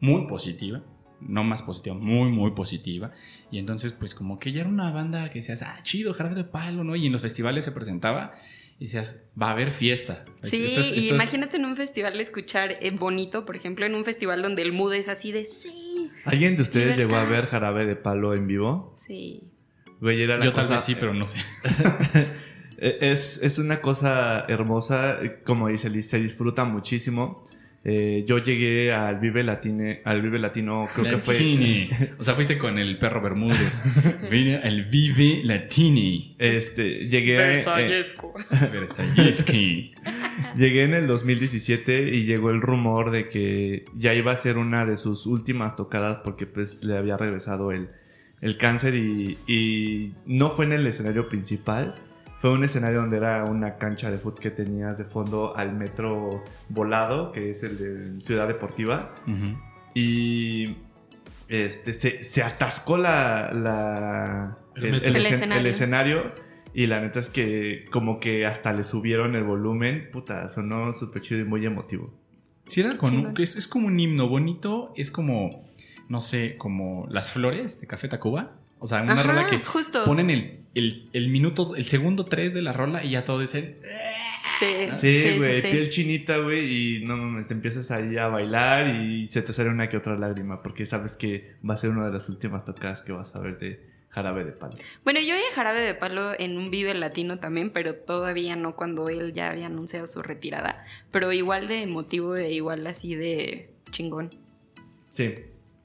muy 0.00 0.26
positiva, 0.26 0.82
no 1.20 1.44
más 1.44 1.62
positiva, 1.62 1.96
muy, 1.96 2.30
muy 2.30 2.52
positiva. 2.52 3.12
Y 3.50 3.58
entonces, 3.58 3.92
pues 3.92 4.14
como 4.14 4.38
que 4.38 4.52
ya 4.52 4.60
era 4.62 4.70
una 4.70 4.90
banda 4.92 5.30
que 5.30 5.40
decías, 5.40 5.62
ah, 5.62 5.78
chido, 5.82 6.14
Jarabe 6.14 6.36
de 6.36 6.44
Palo, 6.44 6.84
¿no? 6.84 6.94
Y 6.96 7.06
en 7.06 7.12
los 7.12 7.22
festivales 7.22 7.64
se 7.64 7.72
presentaba 7.72 8.34
y 8.78 8.84
decías, 8.84 9.24
va 9.40 9.48
a 9.48 9.50
haber 9.52 9.70
fiesta. 9.72 10.24
Sí, 10.42 10.64
Esto 10.66 10.80
es- 10.80 10.92
y 10.96 11.06
es- 11.08 11.12
imagínate 11.14 11.56
en 11.56 11.64
un 11.64 11.76
festival 11.76 12.20
escuchar 12.20 12.76
eh, 12.80 12.90
bonito, 12.92 13.44
por 13.44 13.56
ejemplo, 13.56 13.84
en 13.86 13.94
un 13.94 14.04
festival 14.04 14.42
donde 14.42 14.62
el 14.62 14.72
mood 14.72 14.94
es 14.94 15.08
así 15.08 15.32
de 15.32 15.44
sí, 15.44 16.10
¿Alguien 16.24 16.56
de 16.56 16.62
ustedes 16.62 16.96
llegó 16.96 17.16
a 17.16 17.24
ver 17.24 17.46
Jarabe 17.46 17.86
de 17.86 17.96
Palo 17.96 18.34
en 18.34 18.46
vivo? 18.46 18.94
sí. 18.96 19.52
Güey, 20.00 20.22
era 20.22 20.36
la 20.38 20.44
Yo 20.44 20.52
tal 20.52 20.68
vez 20.68 20.82
sí, 20.82 20.94
pero 20.94 21.12
no 21.12 21.26
sé. 21.26 21.38
Eh, 22.80 22.98
Es, 23.12 23.40
es 23.42 23.58
una 23.58 23.80
cosa 23.80 24.44
hermosa, 24.48 25.18
como 25.44 25.66
dice 25.66 25.90
Liz, 25.90 26.08
se 26.08 26.20
disfruta 26.20 26.64
muchísimo. 26.64 27.47
Eh, 27.84 28.24
yo 28.26 28.38
llegué 28.38 28.92
al 28.92 29.18
Vive 29.20 29.44
Latine, 29.44 30.02
al 30.04 30.20
Vive 30.20 30.38
Latino, 30.38 30.86
creo 30.94 31.04
que 31.10 31.16
fue. 31.18 31.34
Latini. 31.34 31.88
O 32.18 32.24
sea, 32.24 32.34
fuiste 32.34 32.58
con 32.58 32.78
el 32.78 32.98
perro 32.98 33.22
Bermúdez. 33.22 33.84
Vine 34.30 34.56
al 34.56 34.84
Vive 34.84 35.42
Latini. 35.44 36.34
Este, 36.38 37.08
llegué, 37.08 37.36
eh, 37.36 37.38
Versallesco. 37.54 38.34
Versailleschi. 38.72 39.94
llegué 40.56 40.82
en 40.82 40.94
el 40.94 41.06
2017 41.06 42.14
y 42.14 42.24
llegó 42.24 42.50
el 42.50 42.60
rumor 42.60 43.10
de 43.10 43.28
que 43.28 43.84
ya 43.96 44.12
iba 44.14 44.32
a 44.32 44.36
ser 44.36 44.58
una 44.58 44.84
de 44.84 44.96
sus 44.96 45.26
últimas 45.26 45.76
tocadas 45.76 46.18
porque 46.24 46.46
pues 46.46 46.84
le 46.84 46.96
había 46.96 47.16
regresado 47.16 47.70
el, 47.70 47.90
el 48.40 48.58
cáncer 48.58 48.96
y, 48.96 49.38
y 49.46 50.14
no 50.26 50.50
fue 50.50 50.64
en 50.64 50.72
el 50.72 50.86
escenario 50.86 51.28
principal. 51.28 51.94
Fue 52.38 52.50
un 52.50 52.62
escenario 52.64 53.00
donde 53.00 53.16
era 53.16 53.44
una 53.44 53.76
cancha 53.78 54.10
de 54.10 54.18
fútbol 54.18 54.38
que 54.40 54.50
tenías 54.50 54.96
de 54.96 55.04
fondo 55.04 55.56
al 55.56 55.72
metro 55.74 56.42
volado, 56.68 57.32
que 57.32 57.50
es 57.50 57.62
el 57.64 57.78
de 58.18 58.24
Ciudad 58.24 58.46
Deportiva. 58.46 59.12
Y 59.94 60.76
este, 61.48 61.92
se, 61.92 62.22
se 62.22 62.42
atascó 62.42 62.96
la, 62.98 63.50
la- 63.52 64.58
El 64.76 64.84
el, 64.86 64.90
metro. 64.92 65.08
el 65.08 65.16
El 65.16 65.22
escen- 65.26 65.32
escenario. 65.34 65.60
el 65.60 65.66
escenario. 65.66 66.32
Y 66.74 66.86
la 66.86 67.00
neta 67.00 67.18
es 67.18 67.28
que 67.28 67.86
como 67.90 68.20
que 68.20 68.46
hasta 68.46 68.72
le 68.72 68.84
subieron 68.84 69.34
el 69.34 69.42
volumen. 69.42 70.08
Puta, 70.12 70.48
sonó 70.48 70.92
súper 70.92 71.22
chido 71.22 71.40
y 71.40 71.44
muy 71.44 71.64
emotivo. 71.66 72.14
Sí, 72.66 72.82
era 72.82 72.96
con 72.98 73.16
un- 73.16 73.34
es, 73.38 73.56
es 73.56 73.66
como 73.66 73.86
un 73.88 73.98
himno 73.98 74.28
bonito, 74.28 74.92
es 74.94 75.10
como, 75.10 75.64
no 76.08 76.20
sé, 76.20 76.56
como 76.58 77.06
las 77.10 77.32
flores 77.32 77.80
de 77.80 77.86
Café 77.86 78.06
Tacuba. 78.08 78.52
O 78.78 78.86
sea, 78.86 79.02
una 79.02 79.12
Ajá, 79.14 79.22
rola 79.22 79.46
que 79.46 79.58
justo. 79.58 80.04
ponen 80.04 80.30
el, 80.30 80.60
el, 80.74 81.08
el 81.12 81.28
minuto, 81.28 81.74
el 81.76 81.84
segundo 81.84 82.24
3 82.24 82.54
de 82.54 82.62
la 82.62 82.72
rola 82.72 83.04
y 83.04 83.10
ya 83.10 83.24
todo 83.24 83.40
dicen. 83.40 83.76
Sí, 84.60 84.66
Sí, 85.00 85.36
güey, 85.36 85.60
sí. 85.60 85.68
piel 85.70 85.88
chinita, 85.88 86.38
güey, 86.38 86.96
y 86.96 87.04
no 87.04 87.16
mames, 87.16 87.46
te 87.46 87.54
empiezas 87.54 87.90
ahí 87.90 88.16
a 88.16 88.26
bailar 88.28 88.88
y 88.88 89.28
se 89.28 89.42
te 89.42 89.52
sale 89.52 89.68
una 89.68 89.88
que 89.88 89.96
otra 89.96 90.16
lágrima 90.16 90.62
porque 90.62 90.84
sabes 90.84 91.16
que 91.16 91.52
va 91.68 91.74
a 91.74 91.76
ser 91.76 91.90
una 91.90 92.06
de 92.06 92.12
las 92.12 92.28
últimas 92.28 92.64
tocadas 92.64 93.02
que 93.02 93.12
vas 93.12 93.36
a 93.36 93.40
ver 93.40 93.58
de, 93.58 93.80
Jarabe 94.10 94.44
de 94.44 94.52
Palo. 94.52 94.76
Bueno, 95.04 95.20
yo 95.20 95.34
a 95.34 95.54
Jarabe 95.54 95.80
de 95.80 95.94
Palo 95.94 96.32
en 96.38 96.56
un 96.56 96.70
Vive 96.70 96.94
Latino 96.94 97.38
también, 97.38 97.70
pero 97.70 97.94
todavía 97.94 98.56
no 98.56 98.74
cuando 98.74 99.08
él 99.08 99.32
ya 99.34 99.50
había 99.50 99.66
anunciado 99.66 100.06
su 100.06 100.22
retirada. 100.22 100.84
Pero 101.10 101.32
igual 101.32 101.68
de 101.68 101.82
emotivo 101.82 102.34
e 102.34 102.52
igual 102.52 102.86
así 102.86 103.14
de 103.14 103.70
chingón. 103.90 104.30
Sí. 105.12 105.34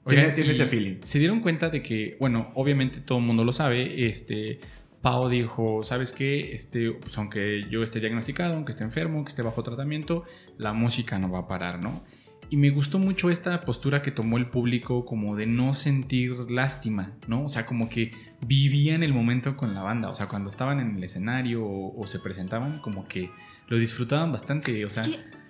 Oigan, 0.04 0.34
tiene 0.34 0.52
ese 0.52 0.66
feeling. 0.66 0.96
Se 1.02 1.18
dieron 1.18 1.40
cuenta 1.40 1.70
de 1.70 1.82
que, 1.82 2.16
bueno, 2.20 2.50
obviamente 2.54 3.00
todo 3.00 3.18
el 3.18 3.24
mundo 3.24 3.44
lo 3.44 3.52
sabe, 3.52 4.06
este, 4.06 4.60
Pau 5.00 5.28
dijo, 5.28 5.82
¿sabes 5.82 6.12
qué? 6.12 6.52
Este, 6.52 6.90
pues 6.92 7.16
aunque 7.18 7.66
yo 7.70 7.82
esté 7.82 8.00
diagnosticado, 8.00 8.54
aunque 8.54 8.72
esté 8.72 8.84
enfermo, 8.84 9.24
que 9.24 9.30
esté 9.30 9.42
bajo 9.42 9.62
tratamiento, 9.62 10.24
la 10.58 10.72
música 10.72 11.18
no 11.18 11.30
va 11.30 11.40
a 11.40 11.48
parar, 11.48 11.82
¿no? 11.82 12.04
Y 12.50 12.58
me 12.58 12.70
gustó 12.70 12.98
mucho 12.98 13.30
esta 13.30 13.60
postura 13.62 14.02
que 14.02 14.10
tomó 14.10 14.36
el 14.36 14.46
público 14.46 15.04
como 15.06 15.36
de 15.36 15.46
no 15.46 15.72
sentir 15.72 16.32
lástima, 16.50 17.12
¿no? 17.26 17.44
O 17.44 17.48
sea, 17.48 17.64
como 17.64 17.88
que 17.88 18.12
vivían 18.46 19.02
el 19.02 19.14
momento 19.14 19.56
con 19.56 19.74
la 19.74 19.82
banda, 19.82 20.10
o 20.10 20.14
sea, 20.14 20.28
cuando 20.28 20.50
estaban 20.50 20.80
en 20.80 20.96
el 20.96 21.04
escenario 21.04 21.64
o, 21.64 21.98
o 21.98 22.06
se 22.06 22.18
presentaban, 22.18 22.78
como 22.78 23.08
que 23.08 23.30
lo 23.68 23.78
disfrutaban 23.78 24.32
bastante, 24.32 24.84
o 24.84 24.90
sea, 24.90 25.04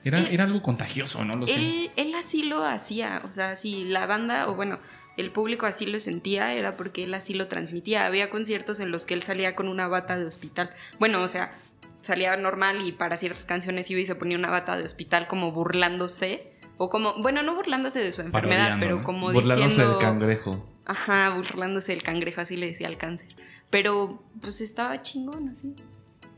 era, 0.04 0.20
él- 0.20 0.28
era 0.30 0.44
algo 0.44 0.62
contagioso, 0.62 1.24
¿no? 1.24 1.34
Lo 1.34 1.46
sé. 1.46 1.54
Él, 1.56 1.90
él 1.96 2.14
así 2.14 2.42
lo 2.44 2.64
hacía, 2.64 3.22
o 3.24 3.30
sea, 3.30 3.56
si 3.56 3.84
la 3.84 4.06
banda, 4.06 4.48
o 4.48 4.54
bueno, 4.54 4.78
el 5.16 5.30
público 5.32 5.66
así 5.66 5.86
lo 5.86 5.98
sentía, 6.00 6.52
era 6.54 6.76
porque 6.76 7.04
él 7.04 7.14
así 7.14 7.34
lo 7.34 7.48
transmitía. 7.48 8.06
Había 8.06 8.30
conciertos 8.30 8.80
en 8.80 8.90
los 8.90 9.06
que 9.06 9.14
él 9.14 9.22
salía 9.22 9.54
con 9.54 9.68
una 9.68 9.88
bata 9.88 10.16
de 10.18 10.24
hospital. 10.24 10.70
Bueno, 10.98 11.22
o 11.22 11.28
sea, 11.28 11.54
salía 12.02 12.36
normal 12.36 12.86
y 12.86 12.92
para 12.92 13.16
ciertas 13.16 13.46
canciones 13.46 13.90
iba 13.90 14.00
y 14.00 14.06
se 14.06 14.14
ponía 14.14 14.36
una 14.36 14.50
bata 14.50 14.76
de 14.76 14.84
hospital 14.84 15.26
como 15.28 15.52
burlándose. 15.52 16.50
O 16.76 16.90
como, 16.90 17.14
bueno, 17.22 17.42
no 17.44 17.54
burlándose 17.54 18.00
de 18.00 18.10
su 18.10 18.20
enfermedad, 18.22 18.76
pero 18.80 18.96
¿no? 18.96 19.02
como 19.04 19.32
Burlándose 19.32 19.68
diciendo... 19.68 19.90
del 19.92 20.00
cangrejo. 20.00 20.68
Ajá, 20.86 21.30
burlándose 21.30 21.92
del 21.92 22.02
cangrejo, 22.02 22.40
así 22.40 22.56
le 22.56 22.66
decía 22.66 22.88
al 22.88 22.96
cáncer. 22.98 23.28
Pero, 23.70 24.22
pues 24.40 24.60
estaba 24.60 25.00
chingón, 25.00 25.48
así. 25.50 25.76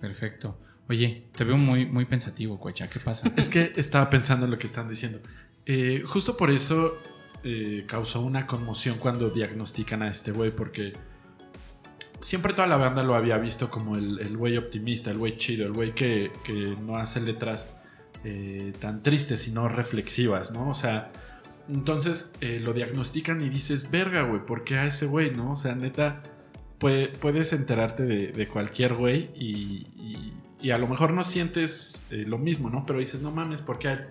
Perfecto. 0.01 0.59
Oye, 0.89 1.25
te 1.35 1.45
veo 1.45 1.57
muy, 1.57 1.87
muy 1.87 2.05
pensativo, 2.05 2.59
Cuecha. 2.61 2.89
¿Qué 2.89 3.01
pasa? 3.01 3.33
Es 3.37 3.51
que 3.51 3.73
estaba 3.77 4.09
pensando 4.11 4.45
en 4.45 4.51
lo 4.53 4.59
que 4.59 4.67
están 4.67 4.89
diciendo. 4.89 5.21
Eh, 5.67 6.03
justo 6.07 6.37
por 6.37 6.51
eso 6.51 6.97
eh, 7.43 7.85
causó 7.89 8.21
una 8.21 8.47
conmoción 8.47 8.99
cuando 8.99 9.31
diagnostican 9.31 10.03
a 10.03 10.09
este 10.11 10.31
güey, 10.31 10.51
porque 10.53 10.93
siempre 12.21 12.53
toda 12.53 12.69
la 12.69 12.77
banda 12.77 13.03
lo 13.03 13.15
había 13.15 13.37
visto 13.39 13.69
como 13.71 13.97
el 13.97 14.21
el 14.21 14.37
güey 14.37 14.57
optimista, 14.57 15.11
el 15.11 15.19
güey 15.19 15.37
chido, 15.37 15.67
el 15.67 15.73
güey 15.73 15.95
que, 15.95 16.31
que 16.45 16.77
no 16.81 16.97
hace 16.97 17.21
letras 17.21 17.75
eh, 18.25 18.73
tan 18.81 19.03
tristes, 19.03 19.41
sino 19.43 19.69
reflexivas, 19.69 20.53
¿no? 20.53 20.69
O 20.71 20.75
sea, 20.75 21.11
entonces 21.69 22.35
lo 22.61 22.73
diagnostican 22.73 23.41
y 23.43 23.49
dices, 23.49 23.91
verga, 23.91 24.23
güey, 24.23 24.47
¿por 24.47 24.63
qué 24.63 24.79
a 24.79 24.87
ese 24.87 25.07
güey, 25.07 25.33
no? 25.33 25.53
O 25.53 25.57
sea, 25.57 25.75
neta, 25.75 26.23
puede- 26.79 27.09
puedes 27.09 27.53
enterarte 27.53 28.05
de, 28.05 28.29
de 28.29 28.47
cualquier 28.47 28.95
güey 28.95 29.31
y- 29.35 30.33
y 30.67 30.73
a 30.73 30.79
lo 30.79 30.89
mejor 30.89 31.13
no 31.13 31.23
sientes 31.23 32.09
eh, 32.11 32.25
lo 32.27 32.39
mismo, 32.39 32.69
¿no? 32.71 32.85
Pero 32.87 32.99
dices, 32.99 33.23
no 33.23 33.31
mames, 33.31 33.63
porque 33.63 33.87
al, 33.87 34.09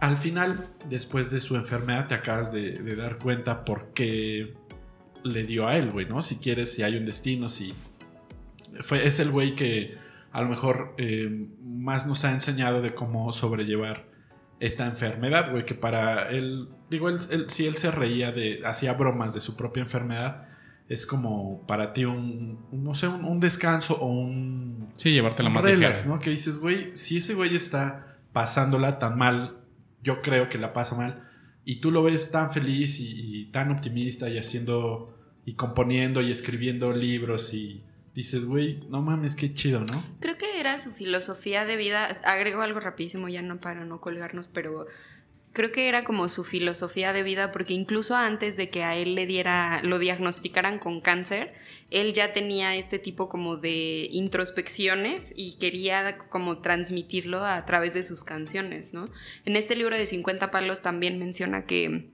al 0.00 0.16
final, 0.16 0.66
después 0.90 1.30
de 1.30 1.38
su 1.38 1.54
enfermedad, 1.54 2.08
te 2.08 2.14
acabas 2.14 2.50
de, 2.50 2.96
dar 2.96 3.16
cuenta 3.18 3.64
por 3.64 3.92
qué 3.94 4.54
le 5.22 5.44
dio 5.44 5.68
a 5.68 5.76
él, 5.76 5.92
güey, 5.92 6.06
¿no? 6.06 6.20
Si 6.20 6.38
quieres, 6.38 6.74
si 6.74 6.82
hay 6.82 6.96
un 6.96 7.06
destino, 7.06 7.48
si... 7.48 7.74
Fue, 8.80 9.06
es 9.06 9.20
el 9.20 9.30
güey 9.30 9.54
que 9.54 9.94
a 10.32 10.42
lo 10.42 10.48
mejor 10.48 10.96
eh, 10.98 11.46
más 11.62 12.08
nos 12.08 12.24
ha 12.24 12.32
enseñado 12.32 12.82
de 12.82 12.92
cómo 12.92 13.30
sobrellevar 13.30 14.08
esta 14.58 14.86
enfermedad, 14.86 15.52
güey, 15.52 15.64
que 15.64 15.76
para 15.76 16.28
él, 16.30 16.70
digo, 16.90 17.08
él- 17.08 17.20
si 17.46 17.66
él 17.68 17.76
se 17.76 17.92
reía 17.92 18.32
de, 18.32 18.62
hacía 18.66 18.94
bromas 18.94 19.32
de 19.32 19.38
su 19.38 19.54
propia 19.54 19.84
enfermedad, 19.84 20.48
es 20.92 21.06
como 21.06 21.66
para 21.66 21.94
ti 21.94 22.04
un, 22.04 22.66
no 22.70 22.94
sé, 22.94 23.08
un, 23.08 23.24
un 23.24 23.40
descanso 23.40 23.94
o 23.94 24.06
un, 24.06 24.92
Sí, 24.96 25.12
llevártela 25.12 25.48
un 25.48 25.54
más 25.54 25.64
relax. 25.64 26.04
¿no? 26.06 26.20
Que 26.20 26.30
dices, 26.30 26.58
güey, 26.58 26.94
si 26.96 27.16
ese 27.16 27.34
güey 27.34 27.56
está 27.56 28.18
pasándola 28.34 28.98
tan 28.98 29.16
mal, 29.16 29.56
yo 30.02 30.20
creo 30.20 30.50
que 30.50 30.58
la 30.58 30.74
pasa 30.74 30.94
mal, 30.94 31.28
y 31.64 31.80
tú 31.80 31.90
lo 31.90 32.02
ves 32.02 32.30
tan 32.30 32.52
feliz 32.52 33.00
y, 33.00 33.40
y 33.40 33.44
tan 33.46 33.70
optimista 33.70 34.28
y 34.28 34.36
haciendo 34.36 35.16
y 35.46 35.54
componiendo 35.54 36.20
y 36.20 36.30
escribiendo 36.30 36.92
libros 36.92 37.54
y 37.54 37.82
dices, 38.14 38.44
güey, 38.44 38.80
no 38.90 39.00
mames, 39.00 39.34
qué 39.34 39.54
chido, 39.54 39.80
¿no? 39.80 40.04
Creo 40.20 40.36
que 40.36 40.60
era 40.60 40.78
su 40.78 40.92
filosofía 40.92 41.64
de 41.64 41.76
vida. 41.76 42.20
Agrego 42.24 42.60
algo 42.60 42.80
rapidísimo 42.80 43.28
ya 43.28 43.40
no 43.40 43.60
para 43.60 43.86
no 43.86 44.00
colgarnos, 44.00 44.48
pero 44.52 44.86
creo 45.52 45.70
que 45.70 45.88
era 45.88 46.04
como 46.04 46.28
su 46.28 46.44
filosofía 46.44 47.12
de 47.12 47.22
vida 47.22 47.52
porque 47.52 47.74
incluso 47.74 48.16
antes 48.16 48.56
de 48.56 48.70
que 48.70 48.84
a 48.84 48.96
él 48.96 49.14
le 49.14 49.26
diera 49.26 49.82
lo 49.82 49.98
diagnosticaran 49.98 50.78
con 50.78 51.00
cáncer, 51.00 51.52
él 51.90 52.14
ya 52.14 52.32
tenía 52.32 52.74
este 52.76 52.98
tipo 52.98 53.28
como 53.28 53.56
de 53.56 54.08
introspecciones 54.10 55.32
y 55.36 55.58
quería 55.58 56.18
como 56.30 56.58
transmitirlo 56.58 57.44
a 57.44 57.64
través 57.66 57.92
de 57.94 58.02
sus 58.02 58.24
canciones, 58.24 58.94
¿no? 58.94 59.06
En 59.44 59.56
este 59.56 59.76
libro 59.76 59.96
de 59.96 60.06
50 60.06 60.50
palos 60.50 60.82
también 60.82 61.18
menciona 61.18 61.66
que 61.66 62.08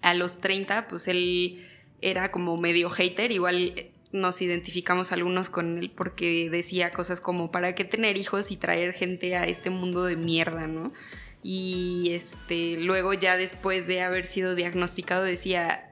a 0.00 0.14
los 0.14 0.40
30 0.40 0.88
pues 0.88 1.08
él 1.08 1.64
era 2.00 2.30
como 2.30 2.56
medio 2.56 2.88
hater, 2.90 3.32
igual 3.32 3.90
nos 4.10 4.40
identificamos 4.40 5.12
algunos 5.12 5.50
con 5.50 5.76
él 5.76 5.90
porque 5.94 6.48
decía 6.48 6.92
cosas 6.92 7.20
como 7.20 7.50
para 7.50 7.74
qué 7.74 7.84
tener 7.84 8.16
hijos 8.16 8.50
y 8.50 8.56
traer 8.56 8.94
gente 8.94 9.36
a 9.36 9.44
este 9.44 9.68
mundo 9.68 10.04
de 10.04 10.16
mierda, 10.16 10.66
¿no? 10.66 10.94
Y 11.42 12.10
este 12.12 12.76
luego 12.78 13.12
ya 13.12 13.36
después 13.36 13.86
de 13.86 14.02
haber 14.02 14.26
sido 14.26 14.54
diagnosticado 14.54 15.22
decía 15.22 15.88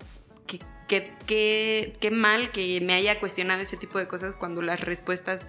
que 0.87 2.11
mal 2.13 2.51
que 2.51 2.81
me 2.81 2.95
haya 2.95 3.19
cuestionado 3.19 3.61
ese 3.61 3.77
tipo 3.77 3.99
de 3.99 4.07
cosas 4.07 4.37
cuando 4.37 4.63
las 4.63 4.81
respuestas 4.81 5.47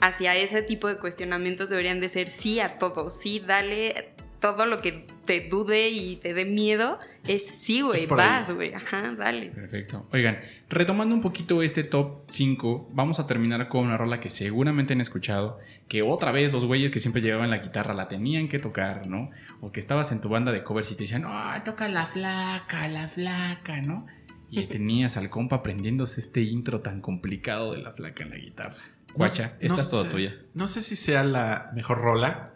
hacia 0.00 0.36
ese 0.36 0.62
tipo 0.62 0.88
de 0.88 0.98
cuestionamientos 0.98 1.70
deberían 1.70 2.00
de 2.00 2.08
ser 2.08 2.28
sí 2.28 2.60
a 2.60 2.78
todo, 2.78 3.10
sí, 3.10 3.40
dale 3.40 4.12
todo 4.40 4.66
lo 4.66 4.78
que 4.82 5.06
te 5.24 5.40
dude 5.48 5.88
y 5.90 6.16
te 6.16 6.34
dé 6.34 6.44
miedo, 6.44 6.98
es 7.26 7.46
sí, 7.46 7.80
güey, 7.80 8.06
vas, 8.06 8.52
güey, 8.54 8.74
ajá, 8.74 9.14
dale. 9.16 9.46
Perfecto. 9.50 10.06
Oigan, 10.12 10.38
retomando 10.68 11.14
un 11.14 11.20
poquito 11.20 11.62
este 11.62 11.84
top 11.84 12.22
5, 12.28 12.90
vamos 12.92 13.20
a 13.20 13.26
terminar 13.26 13.68
con 13.68 13.84
una 13.86 13.96
rola 13.96 14.20
que 14.20 14.30
seguramente 14.30 14.92
han 14.92 15.00
escuchado, 15.00 15.58
que 15.88 16.02
otra 16.02 16.32
vez 16.32 16.52
los 16.52 16.64
güeyes 16.64 16.90
que 16.90 17.00
siempre 17.00 17.22
llevaban 17.22 17.50
la 17.50 17.58
guitarra 17.58 17.94
la 17.94 18.08
tenían 18.08 18.48
que 18.48 18.58
tocar, 18.58 19.06
¿no? 19.06 19.30
O 19.60 19.72
que 19.72 19.80
estabas 19.80 20.12
en 20.12 20.20
tu 20.20 20.28
banda 20.28 20.52
de 20.52 20.62
covers 20.62 20.90
y 20.92 20.94
te 20.96 21.04
decían, 21.04 21.24
ah, 21.26 21.62
toca 21.64 21.88
la 21.88 22.06
flaca, 22.06 22.88
la 22.88 23.08
flaca, 23.08 23.80
¿no? 23.82 24.06
Y 24.50 24.66
tenías 24.68 25.16
al 25.16 25.30
compa 25.30 25.56
aprendiéndose 25.56 26.20
este 26.20 26.42
intro 26.42 26.80
tan 26.80 27.00
complicado 27.00 27.72
de 27.72 27.78
la 27.82 27.92
flaca 27.92 28.22
en 28.24 28.30
la 28.30 28.36
guitarra. 28.36 28.76
Guacha, 29.14 29.44
No- 29.46 29.52
esta 29.60 29.76
no 29.76 29.82
es 29.82 29.90
toda 29.90 30.04
sé- 30.04 30.10
tuya. 30.10 30.34
No 30.54 30.66
sé 30.66 30.82
si 30.82 30.96
sea 30.96 31.22
la 31.24 31.70
mejor 31.74 31.98
rola. 31.98 32.50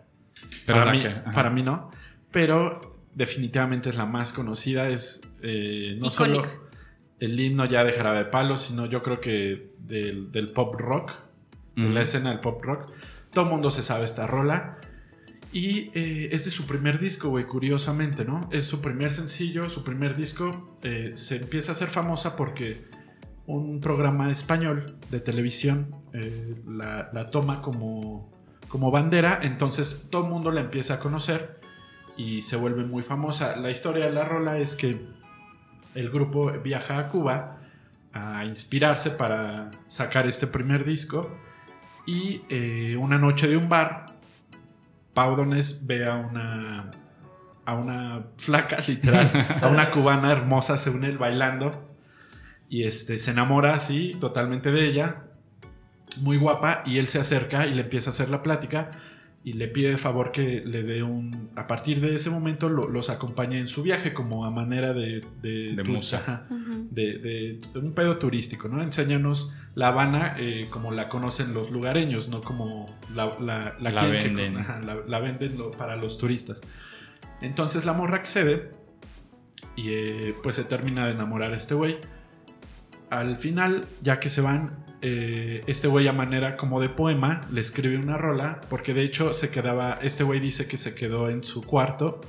Pero 0.67 0.79
para, 0.81 0.93
mí, 0.93 1.03
para 1.35 1.51
mí 1.51 1.63
no. 1.63 1.91
Pero 2.39 3.01
definitivamente 3.17 3.91
es 3.91 3.97
la 3.97 4.07
más 4.07 4.33
conocida. 4.33 4.89
Es 4.89 5.23
eh, 5.43 5.97
no 6.01 6.07
Icónica. 6.07 6.45
solo 6.45 6.69
el 7.19 7.41
himno 7.41 7.65
ya 7.65 7.83
de 7.83 7.91
Jarabe 7.93 8.19
de 8.19 8.25
Palo, 8.27 8.57
sino 8.57 8.87
yo 8.87 9.03
creo 9.03 9.19
que 9.21 9.73
del, 9.81 10.31
del 10.31 10.53
pop 10.53 10.77
rock, 10.79 11.11
de 11.75 11.89
la 11.89 12.03
escena 12.03 12.31
del 12.31 12.39
pop 12.39 12.63
rock. 12.63 12.93
Todo 13.33 13.47
el 13.47 13.51
mundo 13.51 13.73
se 13.73 13.83
sabe 13.83 14.05
esta 14.05 14.29
rola. 14.29 14.79
Y 15.53 15.91
eh, 15.95 16.29
es 16.31 16.45
de 16.45 16.53
su 16.53 16.65
primer 16.65 17.01
disco, 17.01 17.31
güey, 17.31 17.45
curiosamente, 17.45 18.25
¿no? 18.25 18.49
Es 18.53 18.67
su 18.67 18.81
primer 18.81 19.11
sencillo, 19.11 19.69
su 19.69 19.83
primer 19.83 20.15
disco. 20.15 20.79
eh, 20.85 21.11
se 21.15 21.39
empieza 21.39 21.73
a 21.73 21.75
hacer 21.75 21.89
famosa 21.89 22.37
porque 22.37 22.85
un 23.47 23.81
programa 23.81 24.31
español 24.31 24.97
de 25.11 25.19
televisión 25.19 25.93
eh, 26.13 26.55
la, 26.69 27.11
la 27.13 27.27
toma 27.27 27.63
como, 27.63 28.31
como 28.69 28.93
bandera, 28.93 29.41
entonces 29.43 30.07
todo 30.09 30.23
el 30.23 30.31
mundo 30.31 30.53
la 30.53 30.61
empieza 30.61 30.95
a 30.95 31.01
conocer 31.01 31.59
y 32.19 32.43
se 32.43 32.57
vuelve 32.57 32.85
muy 32.85 33.03
famosa. 33.03 33.57
La 33.57 33.71
historia 33.71 34.07
de 34.07 34.13
la 34.13 34.25
rola 34.25 34.59
es 34.59 34.75
que 34.75 35.07
el 35.95 36.11
grupo 36.11 36.51
viaja 36.51 36.99
a 36.99 37.09
Cuba 37.09 37.61
a 38.13 38.45
inspirarse 38.45 39.11
para 39.11 39.71
sacar 39.87 40.27
este 40.27 40.49
primer 40.49 40.85
disco 40.85 41.39
y 42.07 42.43
eh, 42.49 42.97
una 42.99 43.19
noche 43.19 43.47
de 43.47 43.57
un 43.57 43.69
bar, 43.69 44.07
Pau 45.15 45.37
Donés 45.37 45.87
ve 45.87 46.07
a 46.07 46.17
una, 46.17 46.91
a 47.65 47.75
una 47.75 48.25
flaca, 48.37 48.79
literal, 48.89 49.31
a 49.63 49.69
una 49.69 49.91
cubana 49.91 50.33
hermosa 50.33 50.77
según 50.77 51.05
él 51.05 51.19
bailando 51.19 51.89
y 52.69 52.83
este, 52.85 53.17
se 53.19 53.31
enamora 53.31 53.75
así 53.75 54.17
totalmente 54.21 54.73
de 54.73 54.89
ella, 54.89 55.23
muy 56.17 56.37
guapa, 56.37 56.83
y 56.85 56.99
él 56.99 57.07
se 57.07 57.21
acerca 57.21 57.67
y 57.67 57.75
le 57.75 57.83
empieza 57.83 58.11
a 58.11 58.13
hacer 58.13 58.29
la 58.29 58.43
plática 58.43 58.91
y 59.45 59.53
le 59.55 59.69
pide 59.69 59.91
de 59.91 59.99
favor 59.99 60.31
que 60.33 60.63
le 60.67 60.83
dé 60.83 61.03
un... 61.03 61.49
A 61.57 61.67
partir 61.67 62.01
de 62.01 62.15
ese 62.15 62.29
momento 62.29 62.69
lo- 62.69 62.89
los 62.89 63.09
acompañe 63.09 63.59
en 63.59 63.69
su 63.69 63.83
viaje 63.83 64.13
como 64.13 64.45
a 64.45 64.51
manera 64.51 64.93
de... 64.93 65.23
De, 65.41 65.73
De 65.75 65.83
tu- 65.85 65.93
musa. 65.93 66.47
de, 66.91 67.19
de- 67.19 67.59
de 67.73 67.79
un 67.79 67.93
pedo 67.93 68.19
turístico, 68.19 68.69
¿no? 68.69 68.83
Enséñanos 68.83 69.55
La 69.75 69.89
Habana 69.89 70.35
eh, 70.39 70.67
como 70.71 70.91
la 70.91 71.09
conocen 71.09 71.55
los 71.55 71.71
lugareños, 71.71 72.29
no 72.29 72.41
como 72.43 72.95
la, 73.15 73.37
la, 73.41 73.77
La 73.81 74.05
venden. 74.07 74.55
con- 74.55 74.63
ajá, 74.63 74.81
la, 74.85 74.97
la 75.07 75.19
venden 75.21 75.57
lo- 75.57 75.71
para 75.71 75.97
los 75.97 76.19
turistas. 76.19 76.61
Entonces 77.41 77.85
la 77.87 77.93
morra 77.93 78.17
accede 78.17 78.73
y 79.77 79.91
eh, 79.91 80.35
pues 80.43 80.57
se 80.57 80.65
termina 80.65 81.07
de 81.07 81.13
enamorar 81.13 81.53
a 81.53 81.57
este 81.57 81.75
güey. 81.75 81.99
Al 83.11 83.37
final, 83.37 83.85
ya 84.03 84.21
que 84.21 84.29
se 84.29 84.41
van, 84.41 84.85
eh, 85.03 85.61
este 85.67 85.87
güey 85.89 86.09
a 86.09 86.13
manera 86.13 86.57
como 86.57 86.81
de 86.81 86.89
poema 86.89 87.41
le 87.53 87.61
escribe 87.61 87.97
una 87.99 88.17
rola, 88.17 88.61
porque 88.69 88.95
de 88.95 89.03
hecho 89.03 89.33
se 89.33 89.51
quedaba, 89.51 89.99
este 90.03 90.25
güey 90.25 90.41
dice 90.41 90.67
que 90.67 90.77
se 90.77 90.95
quedó 90.95 91.31
en 91.31 91.45
su 91.45 91.63
cuarto 91.63 92.21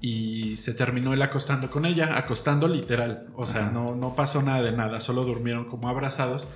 y 0.00 0.54
se 0.56 0.74
terminó 0.74 1.12
él 1.12 1.22
acostando 1.22 1.70
con 1.70 1.84
ella, 1.84 2.16
acostando 2.16 2.68
literal, 2.68 3.26
o 3.34 3.46
sea, 3.46 3.70
no, 3.70 3.96
no 3.96 4.14
pasó 4.14 4.42
nada 4.42 4.62
de 4.62 4.72
nada, 4.72 5.00
solo 5.00 5.24
durmieron 5.24 5.64
como 5.64 5.88
abrazados. 5.88 6.48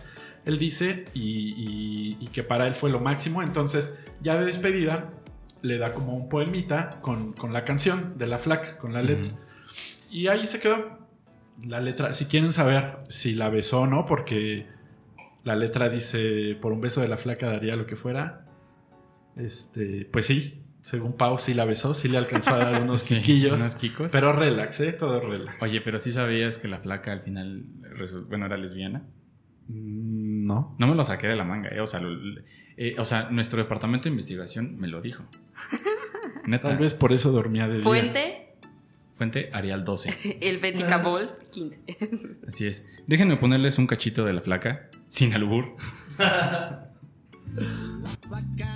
Él 0.45 0.59
dice 0.59 1.05
y, 1.15 1.21
y- 1.57 2.17
y 2.21 2.27
que 2.29 2.43
para 2.45 2.67
él 2.67 2.75
fue 2.75 2.91
lo 2.91 3.01
máximo, 3.01 3.43
entonces 3.43 4.01
ya 4.21 4.37
de 4.37 4.45
despedida 4.47 5.11
le 5.61 5.79
da 5.79 5.93
como 5.93 6.17
un 6.17 6.29
poemita 6.29 6.99
con, 7.01 7.33
con 7.33 7.53
la 7.53 7.65
canción 7.65 8.15
de 8.17 8.27
la 8.29 8.39
flaca, 8.39 8.79
con 8.79 8.93
la 8.93 9.03
letra. 9.03 9.31
Y 10.11 10.27
ahí 10.29 10.47
se 10.47 10.61
quedó 10.61 10.99
la 11.65 11.81
letra. 11.81 12.13
Si 12.13 12.27
quieren 12.27 12.53
saber 12.53 12.99
si 13.09 13.35
la 13.35 13.49
besó 13.49 13.83
o 13.83 13.87
no, 13.87 14.07
porque 14.07 14.67
la 15.45 15.57
letra 15.57 15.89
dice, 15.89 16.57
por 16.61 16.73
un 16.73 16.81
beso 16.81 17.01
de 17.01 17.09
la 17.09 17.17
flaca 17.17 17.47
daría 17.51 17.77
lo 17.77 17.87
que 17.87 17.97
fuera. 17.97 18.47
Este, 19.37 20.07
pues 20.13 20.27
sí, 20.27 20.63
según 20.83 21.17
Pau 21.17 21.39
sí 21.39 21.55
la 21.55 21.65
besó, 21.65 21.95
sí 21.95 22.09
le 22.09 22.19
alcanzó 22.19 22.51
a 22.55 22.59
dar 22.59 22.83
unos 22.83 23.03
Sí, 23.03 23.17
quiquillos. 23.17 23.61
unos 23.61 23.75
quicos. 23.77 24.13
Pero 24.13 24.33
relax, 24.33 24.81
¿eh? 24.81 24.93
Todo 24.93 25.21
relax. 25.21 25.63
Oye, 25.63 25.81
pero 25.81 25.99
sí 25.99 26.13
sabías 26.13 26.59
que 26.59 26.69
la 26.69 26.79
flaca 26.81 27.13
al 27.13 27.23
final, 27.23 27.65
bueno, 28.29 28.47
era 28.47 28.57
lesbiana. 28.57 29.05
Mm, 29.69 30.47
No. 30.47 30.77
No 30.79 30.87
me 30.87 30.95
lo 30.95 31.05
saqué 31.05 31.29
de 31.29 31.37
la 31.37 31.45
manga, 31.45 31.71
¿eh? 31.71 31.81
O 31.81 31.87
sea, 31.87 32.01
lo- 32.01 32.41
eh, 32.77 32.95
o 32.99 33.05
sea, 33.05 33.29
nuestro 33.31 33.63
departamento 33.63 34.05
de 34.05 34.11
investigación 34.11 34.77
me 34.79 34.89
lo 34.89 35.01
dijo. 35.01 35.25
Neta. 36.47 36.69
Tal 36.69 36.79
vez 36.79 36.95
por 36.95 37.13
eso 37.13 37.31
dormía 37.31 37.69
de 37.69 37.75
día. 37.77 37.85
Fuente, 37.85 38.52
Fuente 39.23 39.51
Arial 39.53 39.85
12. 39.85 40.39
el 40.41 40.59
Beticabol 40.59 41.31
15. 41.53 41.79
Así 42.49 42.67
es. 42.67 42.89
Déjenme 43.07 43.37
ponerles 43.37 43.79
un 43.79 43.87
cachito 43.87 44.25
de 44.25 44.33
la 44.33 44.41
flaca, 44.41 44.91
sin 45.11 45.33
albur. 45.33 45.77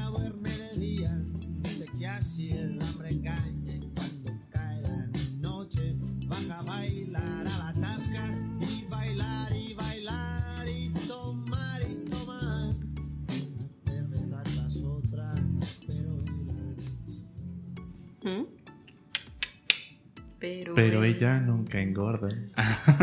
Pero, 20.46 20.74
Pero 20.76 21.02
ella 21.02 21.40
nunca 21.40 21.80
engorda. 21.80 22.28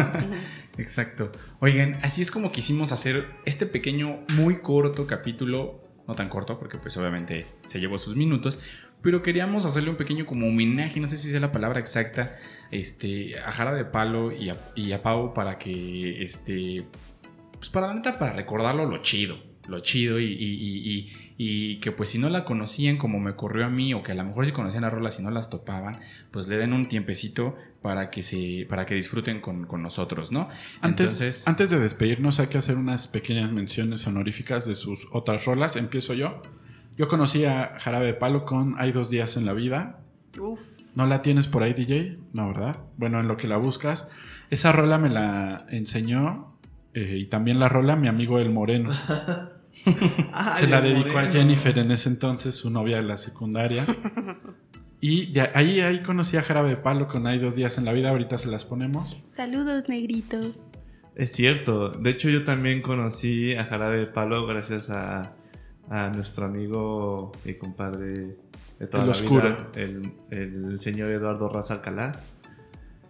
Exacto. 0.77 1.29
Oigan, 1.59 1.97
así 2.01 2.21
es 2.21 2.31
como 2.31 2.53
quisimos 2.53 2.93
hacer 2.93 3.27
este 3.43 3.65
pequeño, 3.65 4.19
muy 4.35 4.59
corto 4.59 5.05
capítulo. 5.07 5.83
No 6.07 6.15
tan 6.15 6.29
corto, 6.29 6.57
porque 6.57 6.77
pues 6.77 6.95
obviamente 6.95 7.45
se 7.65 7.81
llevó 7.81 7.97
sus 7.97 8.15
minutos. 8.15 8.61
Pero 9.01 9.21
queríamos 9.21 9.65
hacerle 9.65 9.89
un 9.89 9.97
pequeño 9.97 10.25
como 10.25 10.47
homenaje, 10.47 11.01
no 11.01 11.07
sé 11.09 11.17
si 11.17 11.31
sea 11.31 11.41
la 11.41 11.51
palabra 11.51 11.81
exacta, 11.81 12.37
este, 12.71 13.37
a 13.39 13.51
Jara 13.51 13.73
de 13.73 13.83
Palo 13.83 14.31
y 14.31 14.49
a, 14.49 14.57
y 14.75 14.93
a 14.93 15.03
Pau 15.03 15.33
para 15.33 15.57
que, 15.57 16.23
este, 16.23 16.85
pues 17.57 17.69
para 17.69 17.87
la 17.87 17.95
neta, 17.95 18.17
para 18.17 18.31
recordarlo 18.31 18.85
lo 18.85 19.01
chido, 19.01 19.37
lo 19.67 19.79
chido 19.79 20.19
y, 20.19 20.25
y- 20.25 20.29
y- 20.33 20.91
y- 20.91 21.11
y 21.37 21.79
que 21.79 21.91
pues 21.91 22.09
si 22.09 22.17
no 22.19 22.29
la 22.29 22.43
conocían 22.45 22.97
como 22.97 23.19
me 23.19 23.31
ocurrió 23.31 23.65
a 23.65 23.69
mí 23.69 23.93
o 23.93 24.03
que 24.03 24.11
a 24.11 24.15
lo 24.15 24.23
mejor 24.23 24.45
si 24.45 24.51
conocían 24.51 24.83
a 24.83 24.89
Rola 24.89 25.09
si 25.11 25.21
no 25.23 25.31
las 25.31 25.49
topaban, 25.49 25.99
pues 26.31 26.47
le 26.47 26.57
den 26.57 26.73
un 26.73 26.87
tiempecito 26.87 27.55
para 27.81 28.09
que 28.09 28.23
se, 28.23 28.65
para 28.69 28.85
que 28.85 28.95
disfruten 28.95 29.39
con, 29.41 29.65
con 29.65 29.81
nosotros, 29.81 30.31
¿no? 30.31 30.49
Antes, 30.81 31.11
Entonces, 31.21 31.47
antes 31.47 31.69
de 31.69 31.79
despedirnos 31.79 32.39
hay 32.39 32.47
que 32.47 32.57
hacer 32.57 32.77
unas 32.77 33.07
pequeñas 33.07 33.51
menciones 33.51 34.05
honoríficas 34.07 34.65
de 34.65 34.75
sus 34.75 35.07
otras 35.11 35.45
rolas. 35.45 35.75
Empiezo 35.75 36.13
yo. 36.13 36.41
Yo 36.97 37.07
conocí 37.07 37.43
a 37.45 37.75
Jarabe 37.79 38.05
de 38.05 38.13
Palo 38.13 38.45
con 38.45 38.75
Hay 38.79 38.91
dos 38.91 39.09
días 39.09 39.35
en 39.37 39.45
la 39.45 39.53
vida. 39.53 39.99
Uf. 40.39 40.61
¿No 40.95 41.07
la 41.07 41.21
tienes 41.21 41.47
por 41.47 41.63
ahí, 41.63 41.73
DJ? 41.73 42.19
No, 42.33 42.47
¿verdad? 42.49 42.77
Bueno, 42.97 43.19
en 43.19 43.27
lo 43.27 43.35
que 43.37 43.47
la 43.47 43.57
buscas. 43.57 44.09
Esa 44.49 44.71
rola 44.71 44.97
me 44.99 45.09
la 45.09 45.65
enseñó 45.69 46.55
eh, 46.93 47.17
y 47.19 47.25
también 47.25 47.59
la 47.59 47.67
rola 47.67 47.95
mi 47.95 48.07
amigo 48.07 48.37
El 48.39 48.51
Moreno. 48.51 48.91
Se 49.73 50.67
la 50.67 50.81
dedicó 50.81 51.17
a 51.17 51.25
Jennifer 51.31 51.77
en 51.77 51.91
ese 51.91 52.09
entonces, 52.09 52.55
su 52.55 52.69
novia 52.69 52.97
de 52.97 53.03
la 53.03 53.17
secundaria. 53.17 53.85
Y 55.05 55.33
de 55.33 55.41
ahí, 55.53 55.81
ahí 55.81 56.01
conocí 56.01 56.37
a 56.37 56.41
Jarabe 56.43 56.69
de 56.69 56.77
Palo 56.77 57.09
con 57.09 57.27
Hay 57.27 57.37
dos 57.37 57.55
días 57.57 57.77
en 57.77 57.83
la 57.83 57.91
vida. 57.91 58.11
Ahorita 58.11 58.37
se 58.37 58.49
las 58.49 58.63
ponemos. 58.63 59.21
Saludos, 59.27 59.89
negrito. 59.89 60.53
Es 61.13 61.33
cierto. 61.33 61.89
De 61.89 62.11
hecho, 62.11 62.29
yo 62.29 62.45
también 62.45 62.81
conocí 62.81 63.53
a 63.53 63.65
Jarabe 63.65 63.97
de 63.97 64.05
Palo 64.05 64.47
gracias 64.47 64.89
a, 64.89 65.35
a 65.89 66.09
nuestro 66.11 66.45
amigo 66.45 67.33
y 67.43 67.55
compadre 67.55 68.37
de 68.79 68.87
toda 68.89 69.03
El 69.03 69.09
la 69.09 69.11
oscuro. 69.11 69.49
vida, 69.49 69.67
el, 69.75 70.13
el 70.31 70.79
señor 70.79 71.11
Eduardo 71.11 71.49
Raza 71.49 71.73
Alcalá. 71.73 72.13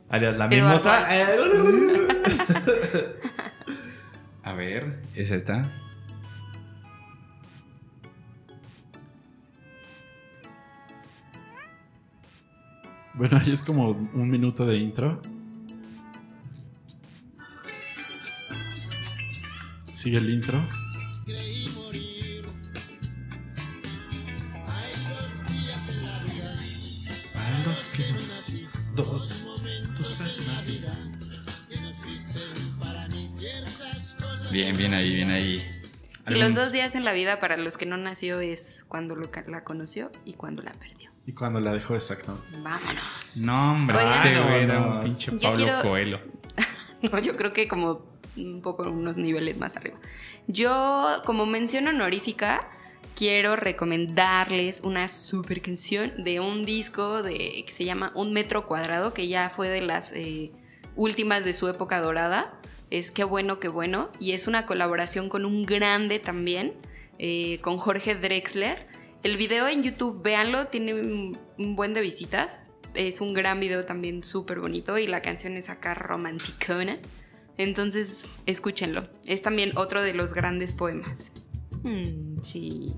Alias 0.10 0.36
la 0.40 0.48
mimosa. 0.48 1.16
Eh, 1.16 1.28
a 4.44 4.54
ver, 4.54 5.04
es 5.14 5.30
esta. 5.30 5.72
Bueno, 13.14 13.38
ahí 13.38 13.52
es 13.52 13.62
como 13.62 13.90
un 13.92 14.30
minuto 14.30 14.66
de 14.66 14.78
intro. 14.78 15.22
Sigue 19.86 20.18
el 20.18 20.30
intro. 20.30 20.68
creí 21.26 21.70
morir. 21.76 22.46
Hay 24.68 24.94
dos 25.10 25.48
días 25.52 25.90
en 25.90 26.06
la 26.06 26.24
vida, 26.24 26.56
Para 27.34 27.60
los 27.64 27.90
que 27.90 28.12
nací, 28.12 28.68
dos 28.96 29.42
momentos 29.46 30.22
en 30.22 30.48
la 30.48 30.62
vida. 30.64 30.98
que 31.70 31.78
no 31.80 31.90
existen 31.90 32.42
para 32.80 33.08
mí 33.10 33.30
ciertas 33.40 34.16
cosas. 34.20 34.52
Bien, 34.52 34.76
bien 34.76 34.94
ahí, 34.94 35.16
bien 35.16 35.30
ahí. 35.32 35.56
Y 35.56 36.26
¿Algún- 36.26 36.42
los 36.44 36.56
dos 36.56 36.72
días 36.72 36.96
en 36.96 37.06
la 37.06 37.14
vida 37.14 37.40
para 37.40 37.58
los 37.58 37.78
que 37.78 37.86
no 37.86 37.96
nació 37.98 38.40
es 38.40 38.84
cuando 38.88 39.16
lo 39.16 39.30
la 39.48 39.64
conoció 39.64 40.12
y 40.26 40.34
cuando 40.34 40.62
la 40.64 40.72
perdió. 40.74 41.03
Y 41.26 41.34
cuando 41.34 41.60
la 41.62 41.72
dejó 41.74 41.94
exacto. 41.96 42.38
Vámonos. 42.62 43.38
No, 43.38 43.72
hombre, 43.74 43.98
Oigan. 43.98 44.28
este 44.28 44.42
güey 44.42 44.64
era 44.64 44.80
un 44.82 45.00
pinche 45.00 45.32
Pablo 45.32 45.64
quiero- 45.66 45.82
Coelho. 45.82 46.20
No, 47.02 47.20
yo 47.20 47.36
creo 47.36 47.52
que 47.54 47.68
como 47.68 48.06
un 48.38 48.62
poco 48.62 48.84
unos 48.84 49.18
niveles 49.18 49.58
más 49.58 49.76
arriba. 49.76 49.98
Yo, 50.48 51.22
como 51.26 51.46
mención 51.46 51.88
honorífica, 51.88 52.70
quiero 53.16 53.56
recomendarles 53.58 54.82
una 54.84 55.08
super 55.10 55.62
canción 55.62 56.24
de 56.24 56.40
un 56.40 56.66
disco 56.66 57.22
de, 57.22 57.64
que 57.68 57.74
se 57.74 57.86
llama 57.86 58.12
Un 58.16 58.32
Metro 58.34 58.66
Cuadrado, 58.66 59.14
que 59.14 59.28
ya 59.28 59.50
fue 59.50 59.68
de 59.70 59.82
las 59.82 60.14
eh, 60.14 60.52
últimas 60.96 61.44
de 61.46 61.54
su 61.54 61.68
época 61.68 62.00
dorada. 62.02 62.54
Es 62.90 63.12
Qué 63.12 63.24
bueno, 63.24 63.60
qué 63.60 63.68
bueno. 63.68 64.10
Y 64.20 64.32
es 64.32 64.48
una 64.48 64.66
colaboración 64.66 65.28
con 65.30 65.46
un 65.46 65.64
grande 65.64 66.20
también, 66.20 66.74
eh, 67.20 67.60
con 67.62 67.78
Jorge 67.78 68.16
Drexler. 68.16 68.88
El 69.24 69.38
video 69.38 69.70
en 69.70 69.84
YouTube, 69.84 70.22
véanlo, 70.22 70.68
tiene 70.68 70.94
un, 70.96 71.38
buen 71.58 71.94
de 71.94 72.02
visitas. 72.02 72.60
Es 72.94 73.22
un 73.22 73.34
gran 73.34 73.62
video 73.62 73.86
también 73.86 74.22
súper 74.22 74.60
bonito 74.60 74.98
y 74.98 75.08
la 75.08 75.22
canción 75.22 75.56
es 75.56 75.70
acá 75.70 75.94
romanticona. 75.94 77.00
Entonces, 77.58 78.28
escúchenlo. 78.46 79.08
Es 79.26 79.42
también 79.42 79.78
otro 79.78 80.02
de 80.02 80.14
los 80.14 80.34
grandes 80.34 80.74
poemas. 80.74 81.32
Mm, 81.84 82.42
sí. 82.44 82.94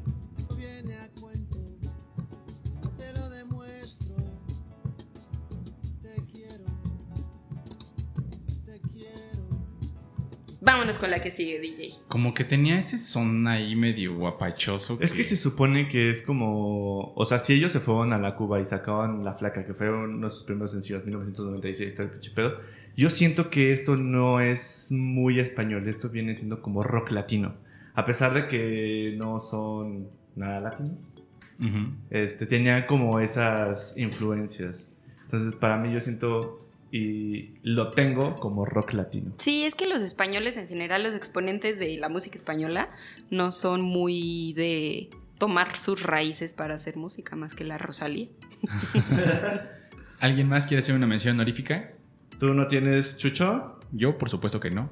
Vámonos 10.66 10.98
con 10.98 11.12
la 11.12 11.22
que 11.22 11.30
sigue, 11.30 11.60
DJ. 11.60 11.92
Como 12.08 12.34
que 12.34 12.44
tenía 12.44 12.80
ese 12.80 12.98
son 12.98 13.48
ahí 13.48 13.76
medio 13.76 14.16
guapachoso. 14.16 14.98
Es 15.00 15.14
que 15.14 15.24
se 15.24 15.38
supone 15.38 15.88
que 15.88 16.10
es 16.10 16.24
como. 16.24 17.14
O 17.14 17.24
sea, 17.26 17.38
si 17.38 17.54
ellos 17.54 17.72
se 17.72 17.80
fueron 17.80 18.14
a 18.14 18.18
la 18.18 18.36
Cuba 18.36 18.60
y 18.60 18.66
sacaban 18.66 19.24
La 19.24 19.36
Flaca, 19.36 19.64
que 19.64 19.76
fueron 19.76 20.16
uno 20.16 20.28
de 20.28 20.34
sus 20.34 20.44
primeros 20.44 20.72
sencillos, 20.72 21.06
1996, 21.06 21.94
todo 21.94 22.04
el 22.08 22.12
pinche 22.14 22.32
pedo. 22.32 22.60
Yo 22.98 23.12
siento 23.12 23.52
que 23.52 23.74
esto 23.74 23.96
no 23.96 24.40
es 24.40 24.88
muy 24.92 25.40
español, 25.40 25.88
esto 25.88 26.10
viene 26.10 26.34
siendo 26.34 26.62
como 26.64 26.82
rock 26.82 27.12
latino. 27.12 27.54
A 27.94 28.06
pesar 28.06 28.34
de 28.34 28.48
que 28.48 29.14
no 29.18 29.40
son 29.40 30.08
nada 30.36 30.62
latinos, 30.62 31.14
Ujú. 31.60 31.94
este, 32.10 32.48
tenían 32.48 32.88
como 32.88 33.20
esas 33.20 33.96
influencias. 33.98 34.88
Entonces, 35.26 35.56
para 35.56 35.78
mí, 35.78 35.94
yo 35.94 36.02
siento 36.02 36.65
y 36.96 37.56
lo 37.62 37.90
tengo 37.90 38.36
como 38.36 38.64
rock 38.64 38.94
latino. 38.94 39.34
Sí, 39.38 39.66
es 39.66 39.76
que 39.76 39.86
los 39.86 40.00
españoles 40.00 40.56
en 40.56 40.70
general, 40.70 41.04
los 41.04 41.14
exponentes 41.14 41.78
de 41.78 41.98
la 41.98 42.08
música 42.08 42.38
española, 42.38 42.88
no 43.30 43.52
son 43.52 43.82
muy 43.82 44.54
de 44.54 45.10
tomar 45.38 45.78
sus 45.78 46.04
raíces 46.04 46.54
para 46.54 46.76
hacer 46.76 46.96
música 46.96 47.36
más 47.36 47.54
que 47.54 47.66
la 47.66 47.78
Rosalía. 47.78 48.30
¿Alguien 50.22 50.48
más 50.48 50.68
quiere 50.68 50.80
hacer 50.80 50.96
una 50.96 51.06
mención 51.06 51.36
honorífica? 51.36 51.92
¿Tú 52.40 52.54
no 52.54 52.70
tienes 52.70 53.18
chucho? 53.18 53.78
Yo, 53.92 54.18
por 54.18 54.30
supuesto 54.30 54.62
que 54.62 54.72
no. 54.72 54.90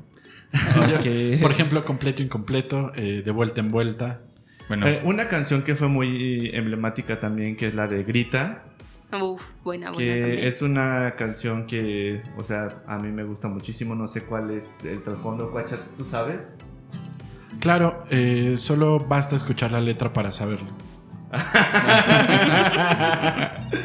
Por 1.42 1.52
ejemplo, 1.52 1.86
completo 1.86 2.22
incompleto, 2.22 2.92
eh, 2.96 3.22
de 3.24 3.32
vuelta 3.32 3.62
en 3.62 3.72
vuelta. 3.72 4.20
Bueno, 4.68 4.88
Eh, 4.90 5.02
una 5.06 5.30
canción 5.30 5.64
que 5.64 5.78
fue 5.78 5.88
muy 5.88 6.52
emblemática 6.54 7.22
también, 7.22 7.56
que 7.56 7.68
es 7.68 7.76
la 7.76 7.88
de 7.88 8.04
Grita, 8.04 8.66
Uf, 9.22 9.54
buena, 9.64 9.92
buena 9.92 10.14
que 10.14 10.22
también. 10.22 10.48
es 10.48 10.62
una 10.62 11.16
canción 11.18 11.68
que, 11.68 12.22
o 12.38 12.44
sea, 12.44 12.84
a 12.88 12.98
mí 12.98 13.12
me 13.12 13.24
gusta 13.24 13.48
muchísimo, 13.48 13.96
no 13.96 14.08
sé 14.08 14.22
cuál 14.22 14.52
es 14.52 14.86
el 14.86 15.04
trasfondo, 15.04 15.52
Cuacha, 15.52 15.78
¿tú 15.98 16.04
sabes? 16.04 16.54
Claro, 17.60 18.04
eh, 18.10 18.56
solo 18.58 19.00
basta 19.00 19.36
escuchar 19.36 19.72
la 19.72 19.82
letra 19.82 20.12
para 20.12 20.32
saberlo. 20.32 20.70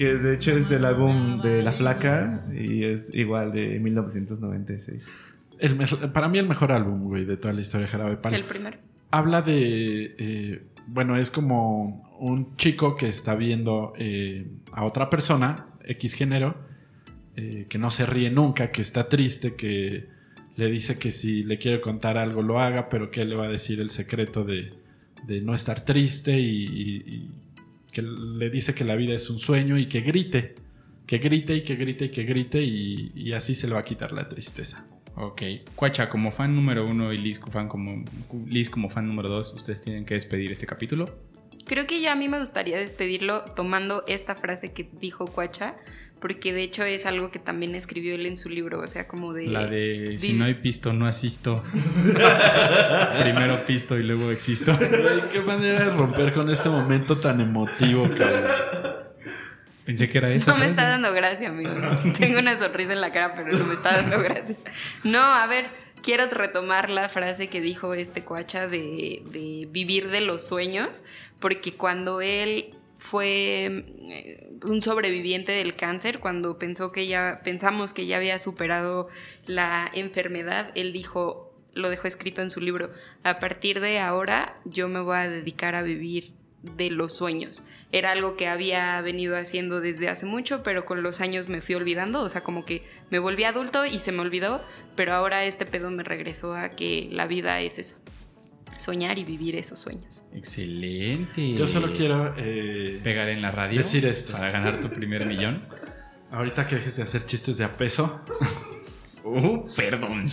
Que 0.00 0.14
de 0.14 0.34
hecho 0.34 0.52
es 0.52 0.70
del 0.70 0.86
álbum 0.86 1.42
de 1.42 1.62
La 1.62 1.72
Flaca 1.72 2.42
y 2.54 2.84
es 2.84 3.12
igual 3.12 3.52
de 3.52 3.78
1996. 3.78 5.14
El 5.58 5.76
para 6.10 6.26
mí 6.30 6.38
el 6.38 6.48
mejor 6.48 6.72
álbum, 6.72 7.04
güey, 7.04 7.26
de 7.26 7.36
toda 7.36 7.52
la 7.52 7.60
historia 7.60 7.84
de 7.84 7.92
Jarabe 7.92 8.16
Palo. 8.16 8.34
El 8.34 8.44
primero. 8.44 8.78
Habla 9.10 9.42
de... 9.42 10.14
eh, 10.18 10.62
bueno, 10.86 11.16
es 11.16 11.30
como 11.30 12.16
un 12.18 12.56
chico 12.56 12.96
que 12.96 13.08
está 13.08 13.34
viendo 13.34 13.92
eh, 13.96 14.46
a 14.72 14.84
otra 14.84 15.08
persona, 15.08 15.68
X 15.84 16.14
género, 16.14 16.56
eh, 17.36 17.66
que 17.68 17.78
no 17.78 17.90
se 17.90 18.06
ríe 18.06 18.30
nunca, 18.30 18.70
que 18.70 18.82
está 18.82 19.08
triste, 19.08 19.54
que 19.54 20.08
le 20.56 20.70
dice 20.70 20.98
que 20.98 21.12
si 21.12 21.42
le 21.42 21.58
quiere 21.58 21.80
contar 21.80 22.18
algo 22.18 22.42
lo 22.42 22.60
haga, 22.60 22.88
pero 22.88 23.10
que 23.10 23.24
le 23.24 23.36
va 23.36 23.46
a 23.46 23.48
decir 23.48 23.80
el 23.80 23.90
secreto 23.90 24.44
de, 24.44 24.70
de 25.26 25.40
no 25.40 25.54
estar 25.54 25.84
triste 25.84 26.38
y 26.40 27.30
que 27.92 28.02
le 28.02 28.50
dice 28.50 28.74
que 28.74 28.84
la 28.84 28.96
vida 28.96 29.14
es 29.14 29.30
un 29.30 29.38
sueño 29.38 29.78
y 29.78 29.86
que 29.86 30.00
grite, 30.00 30.54
que 31.06 31.18
grite 31.18 31.56
y 31.56 31.62
que 31.62 31.76
grite 31.76 32.06
y 32.06 32.08
que 32.10 32.24
grite 32.24 32.62
y, 32.62 33.12
y 33.14 33.32
así 33.32 33.54
se 33.54 33.66
le 33.66 33.74
va 33.74 33.80
a 33.80 33.84
quitar 33.84 34.12
la 34.12 34.28
tristeza. 34.28 34.86
Ok. 35.26 35.42
Cuacha, 35.74 36.08
como 36.08 36.30
fan 36.30 36.54
número 36.54 36.84
uno 36.84 37.12
y 37.12 37.18
Liz 37.18 37.38
como 37.38 37.52
fan, 37.52 37.68
como, 37.68 38.04
Liz 38.46 38.70
como 38.70 38.88
fan 38.88 39.06
número 39.06 39.28
dos, 39.28 39.52
ustedes 39.54 39.80
tienen 39.80 40.04
que 40.04 40.14
despedir 40.14 40.52
este 40.52 40.66
capítulo. 40.66 41.06
Creo 41.66 41.86
que 41.86 42.00
ya 42.00 42.12
a 42.12 42.16
mí 42.16 42.28
me 42.28 42.40
gustaría 42.40 42.78
despedirlo 42.78 43.42
tomando 43.44 44.02
esta 44.08 44.34
frase 44.34 44.72
que 44.72 44.88
dijo 45.00 45.26
Cuacha, 45.26 45.76
porque 46.20 46.52
de 46.52 46.62
hecho 46.62 46.84
es 46.84 47.06
algo 47.06 47.30
que 47.30 47.38
también 47.38 47.74
escribió 47.74 48.14
él 48.14 48.26
en 48.26 48.36
su 48.36 48.48
libro, 48.48 48.80
o 48.80 48.86
sea, 48.86 49.06
como 49.06 49.32
de... 49.32 49.46
La 49.46 49.66
de 49.66 50.16
si 50.18 50.32
no 50.32 50.44
hay 50.44 50.54
pisto, 50.54 50.92
no 50.92 51.06
asisto. 51.06 51.62
Primero 53.22 53.64
pisto 53.64 53.96
y 53.98 54.02
luego 54.02 54.30
existo. 54.30 54.76
Qué 55.32 55.40
manera 55.42 55.84
de 55.84 55.90
romper 55.90 56.32
con 56.32 56.50
este 56.50 56.68
momento 56.68 57.18
tan 57.18 57.40
emotivo, 57.40 58.02
cabrón. 58.02 58.79
Pensé 59.84 60.08
que 60.08 60.18
era 60.18 60.30
eso. 60.32 60.50
No 60.50 60.58
me 60.58 60.66
está 60.66 60.88
dando 60.88 61.12
gracia, 61.12 61.48
amigo. 61.48 61.70
Tengo 62.18 62.38
una 62.38 62.58
sonrisa 62.58 62.92
en 62.92 63.00
la 63.00 63.12
cara, 63.12 63.34
pero 63.34 63.56
no 63.56 63.64
me 63.66 63.74
está 63.74 63.96
dando 63.96 64.20
gracia. 64.20 64.56
No, 65.04 65.20
a 65.20 65.46
ver, 65.46 65.68
quiero 66.02 66.26
retomar 66.28 66.90
la 66.90 67.08
frase 67.08 67.48
que 67.48 67.60
dijo 67.60 67.94
este 67.94 68.22
cuacha 68.22 68.68
de, 68.68 69.22
de 69.26 69.68
vivir 69.70 70.10
de 70.10 70.20
los 70.20 70.46
sueños, 70.46 71.04
porque 71.38 71.74
cuando 71.74 72.20
él 72.20 72.74
fue 73.00 73.84
eh, 74.10 74.50
un 74.62 74.82
sobreviviente 74.82 75.52
del 75.52 75.74
cáncer, 75.74 76.20
cuando 76.20 76.58
pensó 76.58 76.92
que 76.92 77.06
ya, 77.06 77.40
pensamos 77.42 77.92
que 77.92 78.06
ya 78.06 78.18
había 78.18 78.38
superado 78.38 79.08
la 79.46 79.90
enfermedad, 79.94 80.70
él 80.74 80.92
dijo, 80.92 81.54
lo 81.72 81.88
dejó 81.88 82.06
escrito 82.06 82.42
en 82.42 82.50
su 82.50 82.60
libro, 82.60 82.90
a 83.24 83.40
partir 83.40 83.80
de 83.80 83.98
ahora 83.98 84.60
yo 84.66 84.88
me 84.88 85.00
voy 85.00 85.16
a 85.16 85.28
dedicar 85.28 85.74
a 85.74 85.82
vivir 85.82 86.32
de 86.62 86.90
los 86.90 87.14
sueños. 87.14 87.62
Era 87.92 88.12
algo 88.12 88.36
que 88.36 88.48
había 88.48 89.00
venido 89.00 89.36
haciendo 89.36 89.80
desde 89.80 90.08
hace 90.08 90.26
mucho, 90.26 90.62
pero 90.62 90.84
con 90.84 91.02
los 91.02 91.20
años 91.20 91.48
me 91.48 91.60
fui 91.60 91.74
olvidando, 91.74 92.22
o 92.22 92.28
sea, 92.28 92.42
como 92.42 92.64
que 92.64 92.84
me 93.10 93.18
volví 93.18 93.44
adulto 93.44 93.86
y 93.86 93.98
se 93.98 94.12
me 94.12 94.20
olvidó, 94.20 94.62
pero 94.96 95.14
ahora 95.14 95.44
este 95.44 95.66
pedo 95.66 95.90
me 95.90 96.02
regresó 96.02 96.54
a 96.54 96.70
que 96.70 97.08
la 97.10 97.26
vida 97.26 97.60
es 97.60 97.78
eso, 97.78 97.96
soñar 98.76 99.18
y 99.18 99.24
vivir 99.24 99.56
esos 99.56 99.78
sueños. 99.78 100.24
Excelente. 100.34 101.54
Yo 101.54 101.66
solo 101.66 101.92
quiero 101.92 102.34
eh, 102.36 103.00
pegar 103.02 103.28
en 103.28 103.42
la 103.42 103.50
radio. 103.50 103.78
decir 103.78 104.04
esto. 104.06 104.32
Para 104.32 104.50
ganar 104.50 104.80
tu 104.80 104.90
primer 104.90 105.26
millón. 105.26 105.64
Ahorita 106.30 106.66
que 106.66 106.76
dejes 106.76 106.96
de 106.96 107.02
hacer 107.02 107.26
chistes 107.26 107.56
de 107.56 107.64
a 107.64 107.76
peso, 107.76 108.20
Uh, 109.30 109.66
perdón. 109.76 110.24
O 110.26 110.28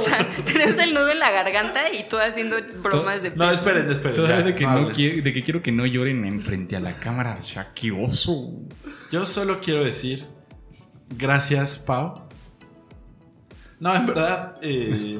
sea, 0.00 0.28
tenemos 0.44 0.76
el 0.78 0.92
nudo 0.94 1.08
en 1.10 1.18
la 1.18 1.30
garganta 1.30 1.92
y 1.92 2.08
tú 2.08 2.16
haciendo 2.18 2.56
bromas 2.82 3.22
de 3.22 3.30
No, 3.36 3.50
esperen, 3.50 3.90
esperen. 3.90 4.16
Todavía 4.16 4.38
ya, 4.38 4.42
de 4.44 4.54
que, 4.54 4.64
no 4.64 4.70
hables. 4.70 4.96
quiere- 4.96 5.22
de 5.22 5.32
que 5.32 5.42
quiero 5.44 5.62
que 5.62 5.72
no 5.72 5.86
lloren 5.86 6.24
en 6.24 6.40
frente 6.40 6.76
a 6.76 6.80
la 6.80 6.98
cámara. 6.98 7.36
O 7.38 7.42
sea, 7.42 7.72
qué 7.74 7.90
oso. 7.92 8.52
Yo 9.12 9.24
solo 9.24 9.60
quiero 9.60 9.84
decir 9.84 10.26
gracias, 11.16 11.78
Pau. 11.78 12.22
No, 13.80 13.94
en 13.94 14.06
verdad, 14.06 14.56
eh, 14.62 15.18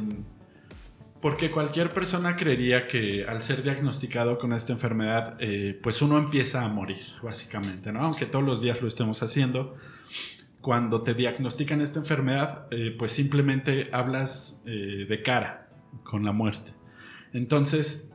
porque 1.20 1.50
cualquier 1.50 1.88
persona 1.90 2.36
creería 2.36 2.86
que 2.88 3.24
al 3.26 3.42
ser 3.42 3.62
diagnosticado 3.62 4.38
con 4.38 4.52
esta 4.52 4.72
enfermedad, 4.72 5.36
eh, 5.38 5.78
pues 5.82 6.00
uno 6.02 6.18
empieza 6.18 6.64
a 6.64 6.68
morir, 6.68 7.02
básicamente, 7.22 7.92
¿no? 7.92 8.00
Aunque 8.00 8.26
todos 8.26 8.44
los 8.44 8.60
días 8.60 8.80
lo 8.80 8.88
estemos 8.88 9.22
haciendo. 9.22 9.76
Cuando 10.64 11.02
te 11.02 11.12
diagnostican 11.12 11.82
esta 11.82 11.98
enfermedad, 11.98 12.68
eh, 12.70 12.96
pues 12.98 13.12
simplemente 13.12 13.90
hablas 13.92 14.62
eh, 14.64 15.04
de 15.06 15.20
cara 15.20 15.68
con 16.04 16.24
la 16.24 16.32
muerte. 16.32 16.72
Entonces, 17.34 18.14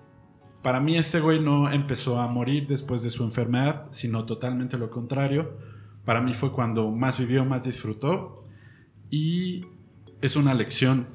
para 0.63 0.79
mí 0.79 0.97
este 0.97 1.19
güey 1.19 1.39
no 1.39 1.71
empezó 1.71 2.19
a 2.19 2.25
morir 2.25 2.65
después 2.65 3.03
de 3.03 3.11
su 3.11 3.23
enfermedad, 3.23 3.85
sino 3.91 4.25
totalmente 4.25 4.79
lo 4.79 4.89
contrario. 4.89 5.59
Para 6.05 6.21
mí 6.21 6.33
fue 6.33 6.51
cuando 6.51 6.89
más 6.89 7.19
vivió, 7.19 7.45
más 7.45 7.65
disfrutó. 7.65 8.47
Y 9.11 9.67
es 10.19 10.35
una 10.35 10.55
lección, 10.55 11.05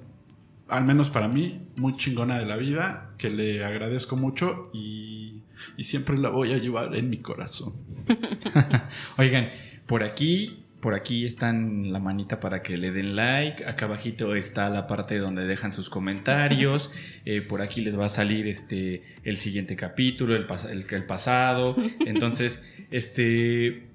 al 0.68 0.84
menos 0.84 1.10
para 1.10 1.26
mí, 1.26 1.66
muy 1.74 1.94
chingona 1.94 2.38
de 2.38 2.46
la 2.46 2.54
vida, 2.56 3.12
que 3.18 3.28
le 3.28 3.64
agradezco 3.64 4.14
mucho 4.16 4.70
y, 4.72 5.42
y 5.76 5.82
siempre 5.82 6.16
la 6.16 6.28
voy 6.28 6.52
a 6.52 6.58
llevar 6.58 6.94
en 6.94 7.10
mi 7.10 7.18
corazón. 7.18 7.72
Oigan, 9.18 9.48
por 9.86 10.04
aquí, 10.04 10.63
por 10.84 10.92
aquí 10.92 11.24
están 11.24 11.90
la 11.94 11.98
manita 11.98 12.40
para 12.40 12.60
que 12.62 12.76
le 12.76 12.92
den 12.92 13.16
like. 13.16 13.64
Acá 13.64 13.86
abajito 13.86 14.34
está 14.36 14.68
la 14.68 14.86
parte 14.86 15.16
donde 15.18 15.46
dejan 15.46 15.72
sus 15.72 15.88
comentarios. 15.88 16.92
Eh, 17.24 17.40
por 17.40 17.62
aquí 17.62 17.80
les 17.80 17.98
va 17.98 18.04
a 18.04 18.08
salir 18.10 18.46
este 18.46 19.02
el 19.22 19.38
siguiente 19.38 19.76
capítulo, 19.76 20.36
el, 20.36 20.46
pas- 20.46 20.68
el, 20.70 20.84
el 20.88 21.04
pasado. 21.06 21.74
Entonces, 22.06 22.68
este. 22.90 23.86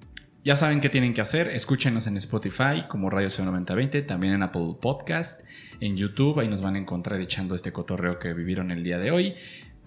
Ya 0.43 0.55
saben 0.55 0.81
qué 0.81 0.89
tienen 0.89 1.13
que 1.13 1.21
hacer. 1.21 1.47
Escúchenos 1.49 2.07
en 2.07 2.17
Spotify 2.17 2.85
como 2.89 3.11
Radio 3.11 3.27
C9020, 3.27 4.05
también 4.07 4.33
en 4.33 4.41
Apple 4.41 4.77
Podcast, 4.81 5.45
en 5.81 5.95
YouTube. 5.95 6.39
Ahí 6.39 6.47
nos 6.47 6.61
van 6.61 6.73
a 6.75 6.79
encontrar 6.79 7.21
echando 7.21 7.53
este 7.53 7.71
cotorreo 7.71 8.17
que 8.17 8.33
vivieron 8.33 8.71
el 8.71 8.83
día 8.83 8.97
de 8.97 9.11
hoy. 9.11 9.35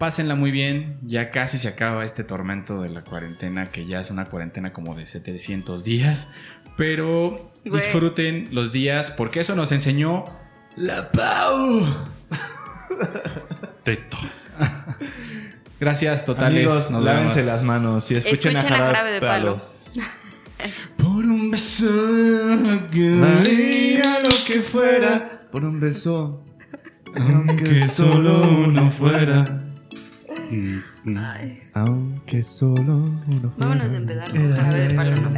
Pásenla 0.03 0.35
muy 0.35 0.51
bien, 0.51 0.97
ya 1.03 1.31
casi 1.31 1.57
se 1.57 1.69
acaba 1.69 2.03
este 2.03 2.25
tormento 2.25 2.81
de 2.81 2.89
la 2.89 3.05
cuarentena, 3.05 3.67
que 3.67 3.85
ya 3.85 4.01
es 4.01 4.11
una 4.11 4.25
cuarentena 4.25 4.73
como 4.73 4.95
de 4.95 5.05
700 5.05 5.85
días, 5.85 6.33
pero 6.75 7.49
Güey. 7.63 7.81
disfruten 7.81 8.49
los 8.51 8.73
días 8.73 9.11
porque 9.11 9.39
eso 9.39 9.55
nos 9.55 9.71
enseñó 9.71 10.25
la 10.75 11.09
Pau. 11.09 11.85
Teto. 13.83 14.17
Gracias 15.79 16.25
totales, 16.25 16.65
Amigos, 16.67 16.91
nos 16.91 17.01
lávense 17.05 17.35
vemos. 17.39 17.53
las 17.53 17.63
manos 17.63 18.11
y 18.11 18.15
escuchen, 18.15 18.57
Escuchen 18.57 18.57
a 18.57 18.61
Jarabe 18.61 18.85
Jarabe 18.93 19.11
de 19.13 19.21
Palo. 19.21 19.61
Por 20.97 21.23
un 21.23 21.49
beso 21.49 21.87
que 22.91 23.21
Haría 23.23 24.19
lo 24.19 24.45
que 24.45 24.59
fuera 24.61 25.47
por 25.49 25.63
un 25.63 25.79
beso, 25.79 26.43
aunque 27.15 27.87
solo 27.87 28.41
uno 28.65 28.91
fuera. 28.91 29.62
Aunque 31.73 32.43
solo 32.43 32.95
uno 33.27 33.51
fuera. 33.51 33.75
Vámonos 33.75 33.87
a 33.87 34.55
jarabe 34.55 34.87
de 34.87 34.93
palo, 34.95 35.15
¿no? 35.15 35.29